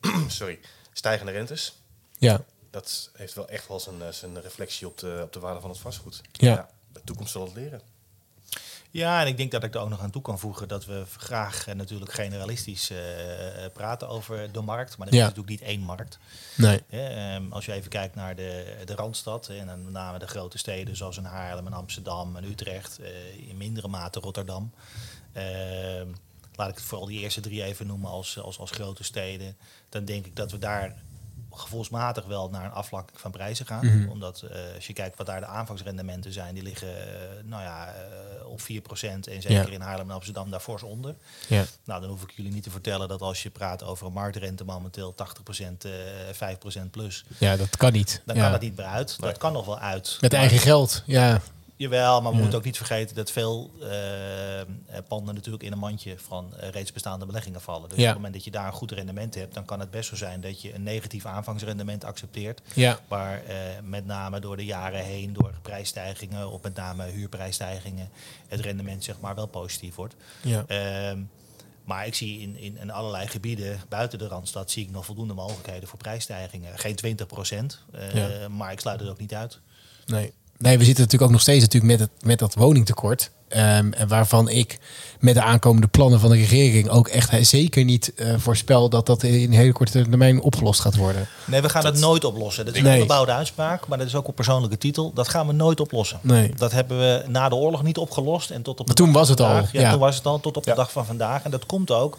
sorry, 0.28 0.58
stijgende 0.92 1.32
rentes. 1.32 1.74
Ja. 2.18 2.40
Dat 2.70 3.10
heeft 3.12 3.34
wel 3.34 3.48
echt 3.48 3.68
wel 3.68 3.80
zijn, 3.80 3.94
zijn 4.10 4.40
reflectie 4.40 4.86
op 4.86 4.98
de, 4.98 5.20
op 5.22 5.32
de 5.32 5.40
waarde 5.40 5.60
van 5.60 5.70
het 5.70 5.78
vastgoed. 5.78 6.20
Ja. 6.32 6.52
ja 6.52 6.68
de 6.92 7.00
toekomst 7.04 7.32
zal 7.32 7.44
het 7.44 7.54
leren. 7.54 7.80
Ja, 8.92 9.20
en 9.20 9.26
ik 9.26 9.36
denk 9.36 9.50
dat 9.50 9.64
ik 9.64 9.74
er 9.74 9.80
ook 9.80 9.88
nog 9.88 10.00
aan 10.00 10.10
toe 10.10 10.22
kan 10.22 10.38
voegen 10.38 10.68
dat 10.68 10.84
we 10.84 11.04
graag 11.16 11.68
uh, 11.68 11.74
natuurlijk 11.74 12.12
generalistisch 12.12 12.90
uh, 12.90 12.98
praten 13.72 14.08
over 14.08 14.52
de 14.52 14.60
markt. 14.60 14.96
Maar 14.96 15.06
dat 15.06 15.14
is 15.14 15.20
natuurlijk 15.20 15.48
niet 15.48 15.62
één 15.62 15.80
markt. 15.80 16.18
Nee. 16.56 16.82
Um, 17.34 17.52
als 17.52 17.64
je 17.64 17.72
even 17.72 17.90
kijkt 17.90 18.14
naar 18.14 18.36
de, 18.36 18.76
de 18.84 18.94
Randstad 18.94 19.48
en 19.48 19.66
dan 19.66 19.84
met 19.84 19.92
name 19.92 20.18
de 20.18 20.26
grote 20.26 20.58
steden 20.58 20.96
zoals 20.96 21.16
in 21.16 21.24
Haarlem 21.24 21.66
en 21.66 21.72
Amsterdam 21.72 22.36
en 22.36 22.44
Utrecht, 22.44 23.00
uh, 23.00 23.48
in 23.48 23.56
mindere 23.56 23.88
mate 23.88 24.20
Rotterdam. 24.20 24.72
Ehm, 25.32 26.06
laat 26.54 26.70
ik 26.70 26.80
vooral 26.80 27.06
die 27.06 27.20
eerste 27.20 27.40
drie 27.40 27.62
even 27.62 27.86
noemen 27.86 28.10
als, 28.10 28.38
als, 28.40 28.58
als 28.58 28.70
grote 28.70 29.04
steden. 29.04 29.56
Dan 29.88 30.04
denk 30.04 30.26
ik 30.26 30.36
dat 30.36 30.50
we 30.50 30.58
daar 30.58 30.94
gevoelsmatig 31.52 32.24
wel 32.24 32.50
naar 32.50 32.64
een 32.64 32.72
afvlakking 32.72 33.20
van 33.20 33.30
prijzen 33.30 33.66
gaan. 33.66 33.86
Mhm. 33.86 34.08
Omdat 34.08 34.42
uh, 34.44 34.50
als 34.74 34.86
je 34.86 34.92
kijkt 34.92 35.16
wat 35.16 35.26
daar 35.26 35.40
de 35.40 35.46
aanvangsrendementen 35.46 36.32
zijn, 36.32 36.54
die 36.54 36.62
liggen 36.62 36.88
uh, 36.88 36.94
nou 37.44 37.62
ja, 37.62 37.88
uh, 38.40 38.46
op 38.46 38.60
4% 38.60 38.64
en 39.02 39.42
zeker 39.42 39.72
in 39.72 39.80
Haarlem 39.80 40.08
en 40.08 40.14
Amsterdam 40.14 40.50
daar 40.50 40.60
fors 40.60 40.82
onder. 40.82 41.14
Ja. 41.48 41.64
Nou, 41.84 42.00
dan 42.00 42.10
hoef 42.10 42.22
ik 42.22 42.30
jullie 42.30 42.52
niet 42.52 42.62
te 42.62 42.70
vertellen 42.70 43.08
dat 43.08 43.20
als 43.20 43.42
je 43.42 43.50
praat 43.50 43.82
over 43.82 44.06
een 44.06 44.12
marktrente 44.12 44.64
momenteel 44.64 45.14
80%, 45.14 45.86
5% 46.78 46.90
plus. 46.90 47.24
Ja, 47.38 47.56
dat 47.56 47.76
kan 47.76 47.92
niet. 47.92 48.22
Dan 48.24 48.36
kan 48.36 48.50
dat 48.50 48.60
niet 48.60 48.76
meer 48.76 48.86
uit. 48.86 49.20
Dat 49.20 49.38
kan 49.38 49.52
nog 49.52 49.66
wel 49.66 49.78
uit. 49.78 50.18
Met 50.20 50.32
eigen 50.32 50.58
geld, 50.58 51.02
ja. 51.06 51.40
Jawel, 51.80 52.22
maar 52.22 52.32
we 52.32 52.38
moeten 52.38 52.58
ook 52.58 52.64
niet 52.64 52.76
vergeten 52.76 53.16
dat 53.16 53.30
veel 53.30 53.70
uh, 53.80 53.88
panden 55.08 55.34
natuurlijk 55.34 55.62
in 55.62 55.72
een 55.72 55.78
mandje 55.78 56.18
van 56.18 56.52
uh, 56.62 56.68
reeds 56.68 56.92
bestaande 56.92 57.26
beleggingen 57.26 57.60
vallen. 57.60 57.88
Dus 57.88 57.98
op 57.98 58.04
het 58.04 58.14
moment 58.14 58.34
dat 58.34 58.44
je 58.44 58.50
daar 58.50 58.66
een 58.66 58.72
goed 58.72 58.90
rendement 58.90 59.34
hebt, 59.34 59.54
dan 59.54 59.64
kan 59.64 59.80
het 59.80 59.90
best 59.90 60.08
zo 60.08 60.16
zijn 60.16 60.40
dat 60.40 60.62
je 60.62 60.74
een 60.74 60.82
negatief 60.82 61.26
aanvangsrendement 61.26 62.04
accepteert. 62.04 62.60
Ja. 62.74 62.98
Waar 63.08 63.42
uh, 63.48 63.54
met 63.82 64.06
name 64.06 64.40
door 64.40 64.56
de 64.56 64.64
jaren 64.64 65.04
heen, 65.04 65.32
door 65.32 65.54
prijsstijgingen, 65.62 66.50
of 66.50 66.62
met 66.62 66.74
name 66.74 67.04
huurprijsstijgingen, 67.04 68.08
het 68.48 68.60
rendement 68.60 69.04
zeg 69.04 69.20
maar 69.20 69.34
wel 69.34 69.46
positief 69.46 69.94
wordt. 69.94 70.14
Ja. 70.42 70.64
Ehm, 70.66 71.22
maar 71.84 72.06
ik 72.06 72.14
zie 72.14 72.40
in, 72.40 72.56
in, 72.56 72.78
in, 72.78 72.90
allerlei 72.90 73.28
gebieden 73.28 73.80
buiten 73.88 74.18
de 74.18 74.28
Randstad 74.28 74.70
zie 74.70 74.84
ik 74.84 74.90
nog 74.90 75.04
voldoende 75.04 75.34
mogelijkheden 75.34 75.88
voor 75.88 75.98
prijsstijgingen. 75.98 76.78
Geen 76.78 76.96
20 76.96 77.26
procent, 77.26 77.84
ja. 78.12 78.48
maar 78.48 78.72
ik 78.72 78.80
sluit 78.80 79.00
het 79.00 79.08
ook 79.08 79.20
niet 79.20 79.34
uit. 79.34 79.60
Nee. 80.06 80.32
Nee, 80.60 80.78
we 80.78 80.84
zitten 80.84 81.04
natuurlijk 81.04 81.22
ook 81.22 81.30
nog 81.30 81.40
steeds 81.40 81.60
natuurlijk 81.60 81.92
met, 81.92 82.00
het, 82.00 82.24
met 82.24 82.38
dat 82.38 82.54
woningtekort. 82.54 83.30
Um, 83.56 83.92
en 83.92 84.08
waarvan 84.08 84.48
ik 84.48 84.78
met 85.20 85.34
de 85.34 85.42
aankomende 85.42 85.86
plannen 85.86 86.20
van 86.20 86.30
de 86.30 86.36
regering 86.36 86.88
ook 86.88 87.08
echt 87.08 87.46
zeker 87.46 87.84
niet 87.84 88.12
uh, 88.16 88.34
voorspel 88.36 88.88
dat 88.88 89.06
dat 89.06 89.22
in 89.22 89.34
een 89.34 89.52
hele 89.52 89.72
korte 89.72 89.92
termijn 89.92 90.40
opgelost 90.40 90.80
gaat 90.80 90.96
worden. 90.96 91.28
Nee, 91.44 91.60
we 91.60 91.68
gaan 91.68 91.82
dat, 91.82 91.92
het 91.92 92.00
nooit 92.00 92.24
oplossen. 92.24 92.64
Dat 92.64 92.74
is 92.74 92.82
een 92.82 92.98
bebouwde 92.98 93.32
uitspraak, 93.32 93.88
maar 93.88 93.98
dat 93.98 94.06
is 94.06 94.14
ook 94.14 94.28
op 94.28 94.34
persoonlijke 94.34 94.78
titel. 94.78 95.12
Dat 95.14 95.28
gaan 95.28 95.46
we 95.46 95.52
nooit 95.52 95.80
oplossen. 95.80 96.18
Nee. 96.22 96.52
Dat 96.56 96.72
hebben 96.72 96.98
we 96.98 97.24
na 97.28 97.48
de 97.48 97.54
oorlog 97.54 97.82
niet 97.82 97.98
opgelost. 97.98 98.50
En 98.50 98.62
tot 98.62 98.80
op 98.80 98.86
maar 98.86 98.94
toen 98.94 99.12
was 99.12 99.28
het 99.28 99.40
al. 99.40 99.62
Ja, 99.72 99.90
toen 99.90 100.00
was 100.00 100.16
het 100.16 100.26
al 100.26 100.40
tot 100.40 100.56
op 100.56 100.64
de 100.64 100.74
dag 100.74 100.92
van 100.92 101.06
vandaag. 101.06 101.42
En 101.42 101.50
dat 101.50 101.66
komt 101.66 101.90
ook. 101.90 102.18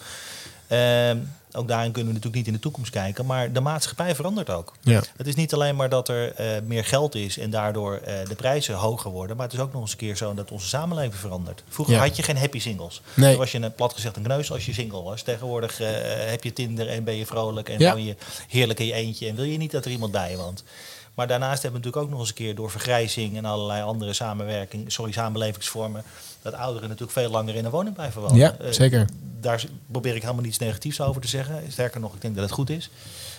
Uh, 0.71 1.11
ook 1.51 1.67
daarin 1.67 1.91
kunnen 1.91 2.13
we 2.13 2.19
natuurlijk 2.19 2.35
niet 2.35 2.47
in 2.47 2.53
de 2.53 2.59
toekomst 2.59 2.91
kijken. 2.91 3.25
Maar 3.25 3.51
de 3.51 3.59
maatschappij 3.59 4.15
verandert 4.15 4.49
ook. 4.49 4.73
Ja. 4.81 5.01
Het 5.17 5.27
is 5.27 5.35
niet 5.35 5.53
alleen 5.53 5.75
maar 5.75 5.89
dat 5.89 6.07
er 6.07 6.39
uh, 6.41 6.61
meer 6.65 6.85
geld 6.85 7.15
is 7.15 7.37
en 7.37 7.49
daardoor 7.49 7.93
uh, 8.07 8.13
de 8.27 8.35
prijzen 8.35 8.75
hoger 8.75 9.11
worden. 9.11 9.35
Maar 9.35 9.45
het 9.45 9.55
is 9.55 9.61
ook 9.61 9.73
nog 9.73 9.81
eens 9.81 9.91
een 9.91 9.97
keer 9.97 10.15
zo 10.17 10.33
dat 10.33 10.51
onze 10.51 10.67
samenleving 10.67 11.15
verandert. 11.15 11.63
Vroeger 11.69 11.95
Ja. 11.95 12.01
had 12.01 12.15
je 12.15 12.23
geen 12.23 12.37
happy 12.37 12.59
singles. 12.59 13.01
Nee. 13.13 13.37
Was 13.37 13.51
je 13.51 13.57
een, 13.61 13.75
plat 13.75 13.93
gezegd 13.93 14.15
een 14.15 14.23
kneus 14.23 14.51
als 14.51 14.65
je 14.65 14.73
single 14.73 15.01
was. 15.01 15.21
Tegenwoordig 15.21 15.81
uh, 15.81 15.87
heb 16.29 16.43
je 16.43 16.53
Tinder 16.53 16.87
en 16.89 17.03
ben 17.03 17.15
je 17.15 17.25
vrolijk 17.25 17.69
en 17.69 17.79
Ja. 17.79 17.91
woon 17.91 18.03
je 18.03 18.15
heerlijk 18.47 18.79
in 18.79 18.85
je 18.85 18.93
eentje. 18.93 19.27
En 19.27 19.35
wil 19.35 19.45
je 19.45 19.57
niet 19.57 19.71
dat 19.71 19.85
er 19.85 19.91
iemand 19.91 20.11
bij 20.11 20.31
je 20.31 20.37
woont. 20.37 20.63
Maar 21.13 21.27
daarnaast 21.27 21.61
hebben 21.61 21.81
we 21.81 21.85
natuurlijk 21.87 22.03
ook 22.03 22.09
nog 22.09 22.19
eens 22.19 22.29
een 22.29 22.45
keer 22.45 22.55
door 22.55 22.71
vergrijzing 22.71 23.37
en 23.37 23.45
allerlei 23.45 23.81
andere 23.83 24.13
samenwerking, 24.13 24.91
sorry, 24.91 25.11
samenlevingsvormen, 25.11 26.03
dat 26.41 26.53
ouderen 26.53 26.89
natuurlijk 26.89 27.17
veel 27.17 27.29
langer 27.29 27.55
in 27.55 27.65
een 27.65 27.71
woning 27.71 27.95
blijven 27.95 28.21
wonen. 28.21 28.37
Ja, 28.37 28.55
Eh, 28.59 28.71
zeker. 28.71 29.07
daar 29.39 29.63
probeer 29.91 30.15
ik 30.15 30.21
helemaal 30.21 30.43
niets 30.43 30.57
negatiefs 30.57 31.01
over 31.01 31.21
te 31.21 31.27
zeggen. 31.27 31.71
Sterker 31.71 31.99
nog, 31.99 32.13
ik 32.15 32.21
denk 32.21 32.35
dat 32.35 32.43
het 32.43 32.53
goed 32.53 32.69
is. 32.69 32.89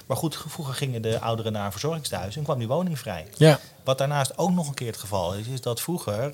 Maar 0.07 0.17
goed, 0.17 0.37
vroeger 0.47 0.75
gingen 0.75 1.03
de 1.03 1.21
ouderen 1.21 1.53
naar 1.53 1.65
een 1.65 1.71
verzorgingstehuis 1.73 2.37
en 2.37 2.43
kwam 2.43 2.59
die 2.59 2.69
woning 2.69 2.99
vrij. 2.99 3.27
Ja. 3.37 3.61
Wat 3.85 3.99
daarnaast 3.99 4.39
ook 4.39 4.51
nog 4.51 4.69
een 4.69 4.75
keer 4.75 4.87
het 4.87 4.97
geval 5.01 5.35
is, 5.35 5.47
is 5.47 5.61
dat 5.61 5.81
vroeger, 5.81 6.33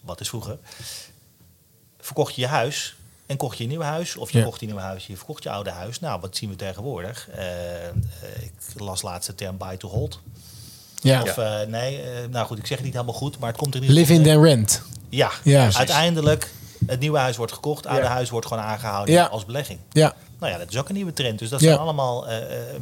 wat 0.00 0.20
is 0.20 0.28
vroeger, 0.28 0.58
verkocht 2.00 2.34
je 2.34 2.40
je 2.40 2.46
huis 2.46 2.96
en 3.26 3.36
kocht 3.36 3.56
je 3.58 3.62
een 3.64 3.70
nieuw 3.70 3.80
huis. 3.80 4.16
Of 4.16 4.30
je 4.30 4.38
Ja. 4.38 4.44
kocht 4.44 4.60
je 4.60 4.66
nieuw 4.66 4.76
huis, 4.76 5.06
je 5.06 5.16
verkocht 5.16 5.42
je 5.42 5.50
oude 5.50 5.70
huis. 5.70 6.00
Nou, 6.00 6.20
wat 6.20 6.36
zien 6.36 6.50
we 6.50 6.56
tegenwoordig? 6.56 7.28
Eh, 7.34 7.86
eh, 7.86 7.92
ik 8.42 8.52
las 8.76 9.02
laatst 9.02 9.26
de 9.28 9.34
term 9.34 9.56
buy 9.58 9.76
to 9.76 9.88
hold. 9.88 10.20
Ja. 11.00 11.22
Of 11.22 11.38
eh, 11.38 11.60
nee, 11.68 12.00
nou 12.30 12.46
goed, 12.46 12.58
ik 12.58 12.66
zeg 12.66 12.76
het 12.76 12.86
niet 12.86 12.94
helemaal 12.94 13.14
goed, 13.14 13.38
maar 13.38 13.48
het 13.48 13.58
komt 13.58 13.74
er 13.74 13.80
ieder 13.80 13.96
Live 13.96 14.12
in 14.12 14.22
then 14.22 14.42
rent. 14.42 14.82
Ja, 15.08 15.30
Ja. 15.44 15.60
Precies. 15.60 15.78
uiteindelijk, 15.78 16.50
het 16.86 17.00
nieuwe 17.00 17.18
huis 17.18 17.36
wordt 17.36 17.52
gekocht, 17.52 17.86
oude 17.86 18.02
Ja. 18.04 18.10
huis 18.10 18.30
wordt 18.30 18.46
gewoon 18.46 18.62
aangehouden 18.62 19.14
Ja. 19.14 19.24
als 19.24 19.44
belegging. 19.44 19.78
Ja. 19.92 20.14
Nou 20.38 20.52
ja, 20.52 20.58
dat 20.58 20.70
is 20.70 20.78
ook 20.78 20.88
een 20.88 20.94
nieuwe 20.94 21.12
trend. 21.12 21.38
Dus 21.38 21.48
dat 21.48 21.60
Ja. 21.60 21.66
zijn 21.66 21.78
allemaal 21.78 22.28
eh, 22.28 22.36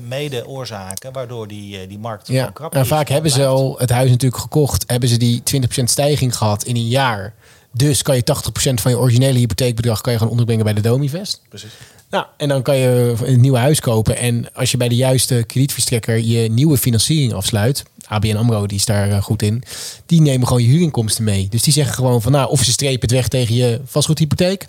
mede-oorzaken 0.06 1.12
waardoor 1.12 1.48
die, 1.48 1.86
die 1.86 1.98
markt 1.98 2.26
Ja, 2.26 2.38
gewoon 2.38 2.52
krapper 2.52 2.80
en 2.80 2.86
vaak 2.86 3.08
hebben 3.08 3.30
ze 3.30 3.46
al 3.46 3.74
het 3.78 3.90
huis 3.90 4.10
natuurlijk 4.10 4.42
gekocht. 4.42 4.84
Hebben 4.86 5.08
ze 5.08 5.16
die 5.16 5.42
20% 5.42 5.90
stijging 5.90 6.36
gehad 6.36 6.64
in 6.64 6.76
een 6.76 6.88
jaar. 6.88 7.34
Dus 7.72 8.02
kan 8.02 8.16
je 8.16 8.22
80% 8.22 8.74
van 8.74 8.90
je 8.90 8.98
originele 8.98 9.38
hypotheekbedrag 9.38 10.00
kan 10.00 10.12
je 10.12 10.18
gewoon 10.18 10.32
onderbrengen 10.32 10.64
bij 10.64 10.74
de 10.74 10.80
Domivest. 10.80 11.40
Precies. 11.48 11.70
Nou, 12.10 12.24
en 12.36 12.48
dan 12.48 12.62
kan 12.62 12.76
je 12.76 13.14
een 13.24 13.40
nieuw 13.40 13.54
huis 13.54 13.80
kopen. 13.80 14.16
En 14.16 14.54
als 14.54 14.70
je 14.70 14.76
bij 14.76 14.88
de 14.88 14.96
juiste 14.96 15.44
kredietverstrekker 15.46 16.18
je 16.18 16.50
nieuwe 16.50 16.78
financiering 16.78 17.32
afsluit. 17.32 17.82
ABN 18.06 18.36
AMRO, 18.36 18.66
die 18.66 18.78
is 18.78 18.84
daar 18.84 19.10
eh, 19.10 19.22
goed 19.22 19.42
in. 19.42 19.62
Die 20.06 20.20
nemen 20.20 20.46
gewoon 20.46 20.62
je 20.62 20.68
huurinkomsten 20.68 21.24
mee. 21.24 21.46
Dus 21.50 21.62
die 21.62 21.72
zeggen 21.72 21.94
gewoon 21.94 22.22
van 22.22 22.32
nou, 22.32 22.50
of 22.50 22.62
ze 22.64 22.72
strepen 22.72 23.00
het 23.00 23.10
weg 23.10 23.28
tegen 23.28 23.54
je 23.54 23.80
vastgoedhypotheek. 23.84 24.66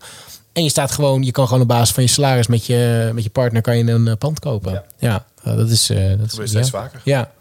En 0.53 0.63
je 0.63 0.69
staat 0.69 0.91
gewoon, 0.91 1.23
je 1.23 1.31
kan 1.31 1.47
gewoon 1.47 1.61
op 1.61 1.67
basis 1.67 1.93
van 1.95 2.03
je 2.03 2.09
salaris 2.09 2.47
met 2.47 2.65
je, 2.65 3.11
met 3.13 3.23
je 3.23 3.29
partner 3.29 3.61
kan 3.61 3.77
je 3.77 3.83
een 3.91 4.07
eh, 4.07 4.13
pand 4.17 4.39
kopen. 4.39 4.71
Ja, 4.71 4.83
Ja. 4.99 5.25
eh, 5.43 5.57
dat 5.57 5.69
is... 5.69 5.89
eh, 5.89 6.09
dat 6.19 6.39
is 6.39 6.49
steeds 6.49 6.69
vaker. 6.69 7.01
Ja. 7.03 7.31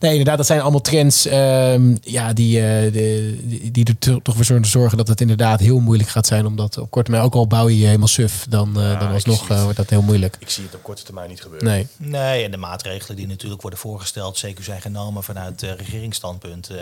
Nee, 0.00 0.10
inderdaad, 0.10 0.36
dat 0.36 0.46
zijn 0.46 0.60
allemaal 0.60 0.80
trends 0.80 1.26
ehm, 1.26 1.96
ja, 2.02 2.32
die, 2.32 2.60
eh, 2.60 2.92
de, 2.92 3.38
die, 3.44 3.70
die 3.70 3.84
er 3.84 3.98
to- 3.98 4.20
toch 4.22 4.34
voor 4.36 4.44
zullen 4.44 4.64
zorgen 4.64 4.98
dat 4.98 5.08
het 5.08 5.20
inderdaad 5.20 5.60
heel 5.60 5.78
moeilijk 5.80 6.08
gaat 6.08 6.26
zijn. 6.26 6.46
Omdat 6.46 6.78
op 6.78 6.90
korte 6.90 7.10
termijn, 7.10 7.24
ook 7.28 7.34
al 7.34 7.46
bouw 7.46 7.68
je 7.68 7.78
je 7.78 7.86
helemaal 7.86 8.06
suf, 8.08 8.46
dan, 8.48 8.76
eh, 8.80 8.82
Ja, 8.82 8.98
dan 8.98 9.12
alsnog 9.12 9.48
eh, 9.50 9.62
wordt 9.62 9.76
dat 9.76 9.90
heel 9.90 10.02
moeilijk. 10.02 10.36
Ik 10.38 10.50
zie 10.50 10.64
het 10.64 10.74
op 10.74 10.82
korte 10.82 11.02
termijn 11.02 11.28
niet 11.28 11.40
gebeuren. 11.42 11.68
Nee. 11.68 11.86
Nee, 11.96 12.44
en 12.44 12.50
de 12.50 12.56
maatregelen 12.56 13.16
die 13.16 13.26
natuurlijk 13.26 13.60
worden 13.60 13.80
voorgesteld, 13.80 14.38
zeker 14.38 14.64
zijn 14.64 14.80
genomen 14.80 15.22
vanuit 15.22 15.62
uh, 15.62 15.70
regeringsstandpunt, 15.72 16.70
eh, 16.70 16.76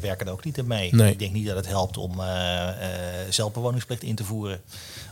werken 0.00 0.26
er 0.26 0.32
ook 0.32 0.44
niet 0.44 0.58
in 0.58 0.66
mee. 0.66 0.94
Nee. 0.94 1.10
Ik 1.12 1.18
denk 1.18 1.32
niet 1.32 1.46
dat 1.46 1.56
het 1.56 1.66
helpt 1.66 1.96
om 1.96 2.20
eh, 2.20 2.68
eh, 2.68 2.74
zelfbewoningsplicht 3.30 4.02
in 4.02 4.14
te 4.14 4.24
voeren. 4.24 4.60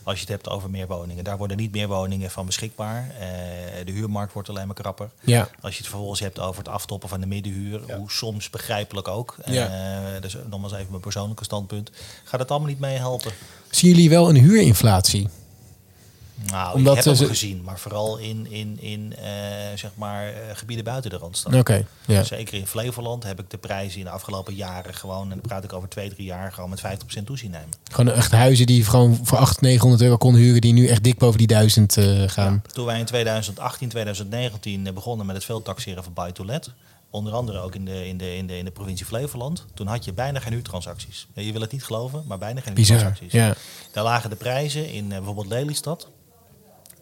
Als 0.02 0.14
je 0.14 0.20
het 0.20 0.30
hebt 0.30 0.48
over 0.48 0.70
meer 0.70 0.86
woningen. 0.86 1.24
Daar 1.24 1.36
worden 1.38 1.56
niet 1.56 1.72
meer 1.72 1.88
woningen 1.88 2.30
van 2.30 2.46
beschikbaar. 2.46 3.10
Eh, 3.20 3.26
de 3.86 3.92
huurmarkt 3.92 4.32
wordt 4.32 4.48
alleen 4.48 4.66
maar 4.66 4.74
krapper. 4.76 5.10
Ja. 5.20 5.48
Als 5.60 5.72
je 5.72 5.78
het 5.78 5.88
vervolgens 5.88 6.20
hebt 6.20 6.38
over 6.40 6.58
het 6.58 6.68
aftoppen 6.68 7.08
van 7.08 7.20
de 7.20 7.26
Ja. 7.86 7.96
hoe 7.96 8.10
soms 8.10 8.50
begrijpelijk 8.50 9.08
ook. 9.08 9.36
Ja. 9.46 9.66
Eh, 10.14 10.20
dus 10.22 10.36
nogmaals 10.50 10.72
even 10.72 10.86
mijn 10.90 11.00
persoonlijke 11.02 11.44
standpunt. 11.44 11.90
Gaat 12.24 12.40
het 12.40 12.50
allemaal 12.50 12.68
niet 12.68 12.80
mee 12.80 12.96
helpen? 12.96 13.32
Zien 13.70 13.90
jullie 13.90 14.08
wel 14.10 14.28
een 14.28 14.36
huurinflatie? 14.36 15.28
Nou, 16.50 16.74
Omdat 16.74 16.96
ik 16.98 17.04
heb 17.04 17.14
ze- 17.14 17.26
gezien, 17.26 17.62
maar 17.64 17.78
vooral 17.78 18.16
in, 18.18 18.46
in, 18.50 18.80
in 18.80 19.14
eh, 19.16 19.24
zeg 19.74 19.90
maar, 19.94 20.26
eh, 20.28 20.34
gebieden 20.54 20.84
buiten 20.84 21.10
de 21.10 21.16
Randstad. 21.16 21.54
Oké, 21.54 21.86
ja. 22.06 22.22
Zeker 22.22 22.54
in 22.54 22.66
Flevoland 22.66 23.22
heb 23.24 23.40
ik 23.40 23.50
de 23.50 23.56
prijzen 23.58 23.98
in 23.98 24.04
de 24.04 24.10
afgelopen 24.10 24.54
jaren 24.54 24.94
gewoon, 24.94 25.22
en 25.22 25.28
dan 25.28 25.40
praat 25.40 25.64
ik 25.64 25.72
over 25.72 25.88
twee, 25.88 26.10
drie 26.14 26.26
jaar, 26.26 26.52
gewoon 26.52 26.70
met 26.70 26.80
50% 26.80 27.26
toezien 27.26 27.50
nemen. 27.50 27.68
Gewoon 27.92 28.14
echt 28.14 28.32
huizen 28.32 28.66
die 28.66 28.84
gewoon 28.84 29.14
voor 29.22 29.38
800, 29.38 29.60
900 29.60 30.02
euro 30.02 30.16
konden 30.16 30.40
huren, 30.40 30.60
die 30.60 30.72
nu 30.72 30.86
echt 30.86 31.02
dik 31.04 31.18
boven 31.18 31.38
die 31.38 31.46
1000 31.46 31.96
eh, 31.96 32.22
gaan. 32.28 32.62
Toen 32.72 32.84
wij 32.86 32.98
in 32.98 33.04
2018, 33.04 33.88
2019 33.88 34.86
eh, 34.86 34.92
begonnen 34.92 35.26
met 35.26 35.36
het 35.36 35.44
veeltaxeren 35.44 36.04
van 36.04 36.12
buy 36.12 36.32
to 36.32 36.44
let, 36.44 36.70
onder 37.14 37.32
andere 37.32 37.60
ook 37.60 37.74
in 37.74 37.84
de, 37.84 38.06
in, 38.06 38.16
de, 38.18 38.36
in, 38.36 38.46
de, 38.46 38.58
in 38.58 38.64
de 38.64 38.70
provincie 38.70 39.06
Flevoland, 39.06 39.64
toen 39.74 39.86
had 39.86 40.04
je 40.04 40.12
bijna 40.12 40.40
geen 40.40 40.52
huurtransacties. 40.52 41.26
Je 41.34 41.52
wil 41.52 41.60
het 41.60 41.72
niet 41.72 41.84
geloven, 41.84 42.24
maar 42.26 42.38
bijna 42.38 42.60
geen 42.60 42.74
Bizar. 42.74 42.96
huurtransacties. 42.96 43.40
Ja. 43.40 43.54
Daar 43.92 44.04
lagen 44.04 44.30
de 44.30 44.36
prijzen 44.36 44.88
in 44.92 45.04
eh, 45.04 45.16
bijvoorbeeld 45.16 45.46
Lelystad 45.46 46.08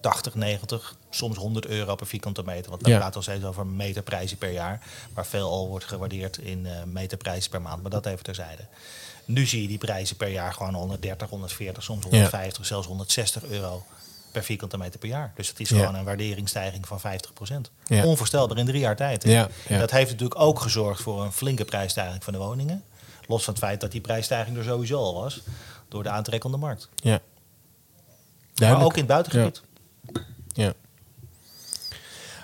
80, 0.01 0.35
90, 0.35 0.97
soms 1.11 1.37
100 1.37 1.67
euro 1.67 1.95
per 1.95 2.07
vierkante 2.07 2.43
meter. 2.45 2.71
Want 2.71 2.87
Ja. 2.87 2.97
praten 2.97 3.17
al 3.17 3.23
steeds 3.23 3.45
over 3.45 3.67
meterprijzen 3.67 4.39
per 4.39 4.51
jaar. 4.53 4.81
Waar 5.15 5.27
veel 5.27 5.51
al 5.51 5.69
wordt 5.69 5.85
gewaardeerd 5.85 6.39
in 6.39 6.67
eh 6.67 6.83
meterprijzen 6.85 7.51
per 7.51 7.63
maand. 7.63 7.83
Maar 7.83 7.91
dat 7.91 8.07
even 8.07 8.25
terzijde. 8.25 8.67
Nu 9.25 9.47
zie 9.47 9.63
je 9.63 9.69
die 9.69 9.79
prijzen 9.79 10.17
per 10.17 10.29
jaar 10.29 10.53
gewoon 10.53 10.75
130, 10.75 11.29
140, 11.29 11.83
soms 11.83 12.03
150, 12.05 12.67
zelfs 12.67 12.87
160 12.87 13.45
euro 13.45 13.85
per 14.33 14.43
vierkante 14.43 14.79
meter 14.79 14.99
per 14.99 15.09
jaar. 15.09 15.33
Dus 15.37 15.49
het 15.49 15.61
is 15.61 15.69
Ja. 15.69 15.77
gewoon 15.79 15.95
een 15.95 16.05
waarderingsstijging 16.05 16.87
van 16.89 17.01
50%. 17.01 17.71
Ja. 17.87 18.05
Onvoorstelbaar 18.05 18.59
in 18.59 18.67
drie 18.67 18.81
jaar 18.81 18.97
tijd. 18.97 19.25
Ja. 19.25 19.49
Dat 19.69 19.91
heeft 19.91 20.11
natuurlijk 20.11 20.41
ook 20.41 20.61
gezorgd 20.61 21.03
voor 21.03 21.23
een 21.23 21.33
flinke 21.33 21.65
prijsstijging 21.65 22.25
van 22.25 22.33
de 22.33 22.39
woningen. 22.39 22.83
Los 23.27 23.45
van 23.45 23.55
het 23.55 23.63
feit 23.63 23.81
dat 23.81 23.93
die 23.93 24.01
prijsstijging 24.01 24.57
er 24.57 24.65
sowieso 24.65 24.97
al 24.97 25.15
was. 25.15 25.41
Door 25.89 26.03
de 26.03 26.09
aantrekkende 26.09 26.57
markt. 26.57 26.89
Ja. 26.95 27.21
Maar 28.61 28.85
ook 28.85 28.93
in 28.93 28.99
het 28.99 29.07
buitengebied. 29.07 29.63
Ja. 30.53 30.73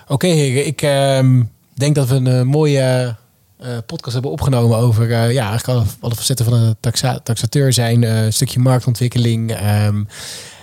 Oké. 0.07 0.27
Ik 0.27 0.81
ehm, 0.81 1.43
denk 1.73 1.95
dat 1.95 2.07
we 2.07 2.15
een 2.15 2.27
eh, 2.27 2.41
mooie 2.41 3.15
eh, 3.57 3.77
podcast 3.85 4.13
hebben 4.13 4.31
opgenomen 4.31 4.77
over 4.77 5.03
eh, 5.03 5.31
ja, 5.31 5.49
eigenlijk 5.49 5.67
alle, 5.67 5.85
alle 5.99 6.15
facetten 6.15 6.45
van 6.45 6.53
een 6.53 6.75
taxa 6.79 7.19
taxateur 7.19 7.73
zijn. 7.73 8.03
een 8.03 8.33
stukje 8.33 8.59
marktontwikkeling. 8.59 9.51
Ehm, 9.51 10.03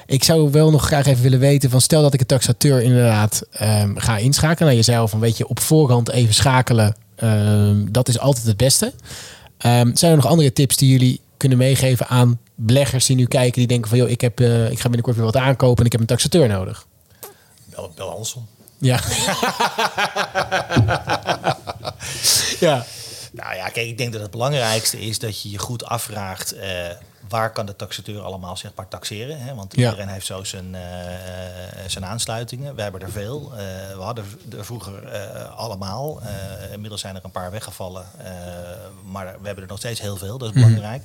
ik 0.07 0.25
zou 0.25 0.51
wel 0.51 0.71
nog 0.71 0.87
graag 0.87 1.07
even 1.07 1.23
willen 1.23 1.38
weten 1.38 1.71
van 1.71 1.81
stel 1.81 2.03
dat 2.03 2.14
ik 2.14 2.21
een 2.21 2.27
taxateur 2.27 2.83
inderdaad 2.83 3.42
ehm, 3.51 3.97
ga 3.97 4.16
inschakelen. 4.16 4.64
Nou, 4.64 4.77
je 4.77 4.83
zei 4.83 4.99
al 4.99 5.09
van 5.09 5.21
weet 5.21 5.37
je 5.37 5.49
op 5.49 5.61
voorhand 5.61 6.11
even 6.11 6.35
schakelen. 6.35 6.97
ehm, 7.16 7.85
dat 7.90 8.09
is 8.09 8.19
altijd 8.19 8.47
het 8.47 8.57
beste. 8.57 8.92
Ehm, 9.59 9.95
zijn 9.95 10.11
er 10.11 10.16
nog 10.16 10.27
andere 10.27 10.53
tips 10.53 10.77
die 10.77 10.90
jullie 10.90 11.21
kunnen 11.37 11.59
meegeven 11.59 12.07
aan 12.07 12.38
beleggers 12.55 13.07
die 13.07 13.16
nu 13.16 13.27
kijken 13.27 13.59
die 13.59 13.66
denken 13.66 13.88
van 13.88 13.99
joh, 13.99 14.11
ik, 14.11 14.21
heb, 14.21 14.40
eh, 14.40 14.71
ik 14.71 14.77
ga 14.77 14.83
binnenkort 14.83 15.16
weer 15.16 15.25
wat 15.25 15.37
aankopen 15.37 15.79
en 15.79 15.85
ik 15.85 15.92
heb 15.92 16.01
een 16.01 16.07
taxateur 16.07 16.49
nodig? 16.49 16.87
Bel, 17.64 17.92
bel 17.95 18.11
Hanson. 18.11 18.47
Ja. 18.79 19.01
ja. 22.66 22.85
Nou 23.33 23.55
ja, 23.55 23.69
kijk, 23.69 23.87
ik 23.87 23.99
denk 23.99 24.12
dat 24.12 24.23
het 24.23 24.31
belangrijkste 24.31 25.01
is 25.01 25.19
dat 25.19 25.42
je 25.42 25.51
je 25.51 25.59
goed 25.59 25.85
afvraagt... 25.85 26.53
eh, 26.53 26.90
waar 27.29 27.53
kan 27.53 27.67
de 27.67 27.77
taxateur 27.77 28.21
allemaal 28.21 28.57
zeg 28.57 28.71
maar 28.75 28.89
taxeren. 28.89 29.41
Hè? 29.41 29.55
Want 29.55 29.77
Ja. 29.77 29.85
iedereen 29.91 30.09
heeft 30.09 30.27
zo 30.27 30.45
zijn, 30.45 30.75
eh, 30.75 31.15
eh, 31.15 31.89
zijn 31.89 32.05
aansluitingen. 32.05 32.75
We 32.75 32.83
hebben 32.83 33.01
er 33.01 33.11
veel. 33.11 33.53
Eh, 33.53 33.59
we 33.97 34.03
hadden 34.03 34.25
er 34.59 34.65
vroeger 34.65 35.09
allemaal. 35.49 36.21
Inmiddels 36.73 37.01
zijn 37.01 37.17
er 37.17 37.25
een 37.25 37.31
paar 37.31 37.51
weggevallen. 37.51 38.05
Maar 39.11 39.25
we 39.41 39.47
hebben 39.47 39.65
er 39.65 39.71
nog 39.71 39.79
steeds 39.79 40.01
heel 40.01 40.17
veel. 40.17 40.39
Dat 40.39 40.49
is 40.49 40.55
Mhm. 40.55 40.65
belangrijk. 40.65 41.03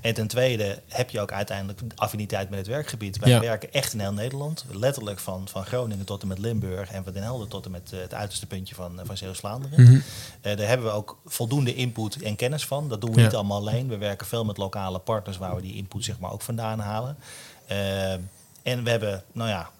En 0.00 0.14
ten 0.14 0.26
tweede 0.26 0.78
heb 0.88 1.10
je 1.10 1.20
ook 1.20 1.32
uiteindelijk 1.32 1.80
affiniteit 1.94 2.50
met 2.50 2.58
het 2.58 2.68
werkgebied. 2.68 3.18
Wij 3.18 3.30
Ja. 3.30 3.40
werken 3.40 3.72
echt 3.72 3.92
in 3.92 4.00
heel 4.00 4.12
Nederland. 4.12 4.64
Letterlijk 4.72 5.18
van, 5.18 5.48
van 5.50 5.64
Groningen 5.64 6.04
tot 6.04 6.22
en 6.22 6.28
met 6.28 6.38
Limburg. 6.38 6.90
En 6.90 7.04
van 7.04 7.12
Den 7.12 7.22
Helder 7.22 7.48
tot 7.48 7.64
en 7.64 7.70
met 7.70 7.90
het 7.90 8.14
uiterste 8.14 8.46
puntje 8.46 8.74
van, 8.74 9.00
van 9.04 9.16
Zeeuws-Vlaanderen. 9.16 9.82
Mhm. 9.82 9.98
Daar 10.40 10.58
hebben 10.68 10.86
we 10.86 10.92
ook 10.92 11.18
voldoende 11.26 11.74
input 11.74 12.22
en 12.22 12.36
kennis 12.36 12.66
van. 12.66 12.88
Dat 12.88 13.00
doen 13.00 13.12
we 13.12 13.18
Ja. 13.18 13.24
niet 13.26 13.34
allemaal 13.34 13.58
alleen. 13.58 13.88
We 13.88 13.96
werken 13.98 14.26
veel 14.26 14.44
met 14.44 14.56
lokale 14.56 14.98
partners 14.98 15.36
waar 15.38 15.54
we 15.56 15.57
die 15.62 15.74
input 15.74 16.04
zeg 16.04 16.18
maar, 16.18 16.32
ook 16.32 16.42
vandaan 16.42 16.78
halen. 16.78 17.16
Eh, 17.66 18.12
en 18.62 18.84
we 18.84 18.90
hebben, 18.90 19.22
nou 19.32 19.48
ja, 19.48 19.70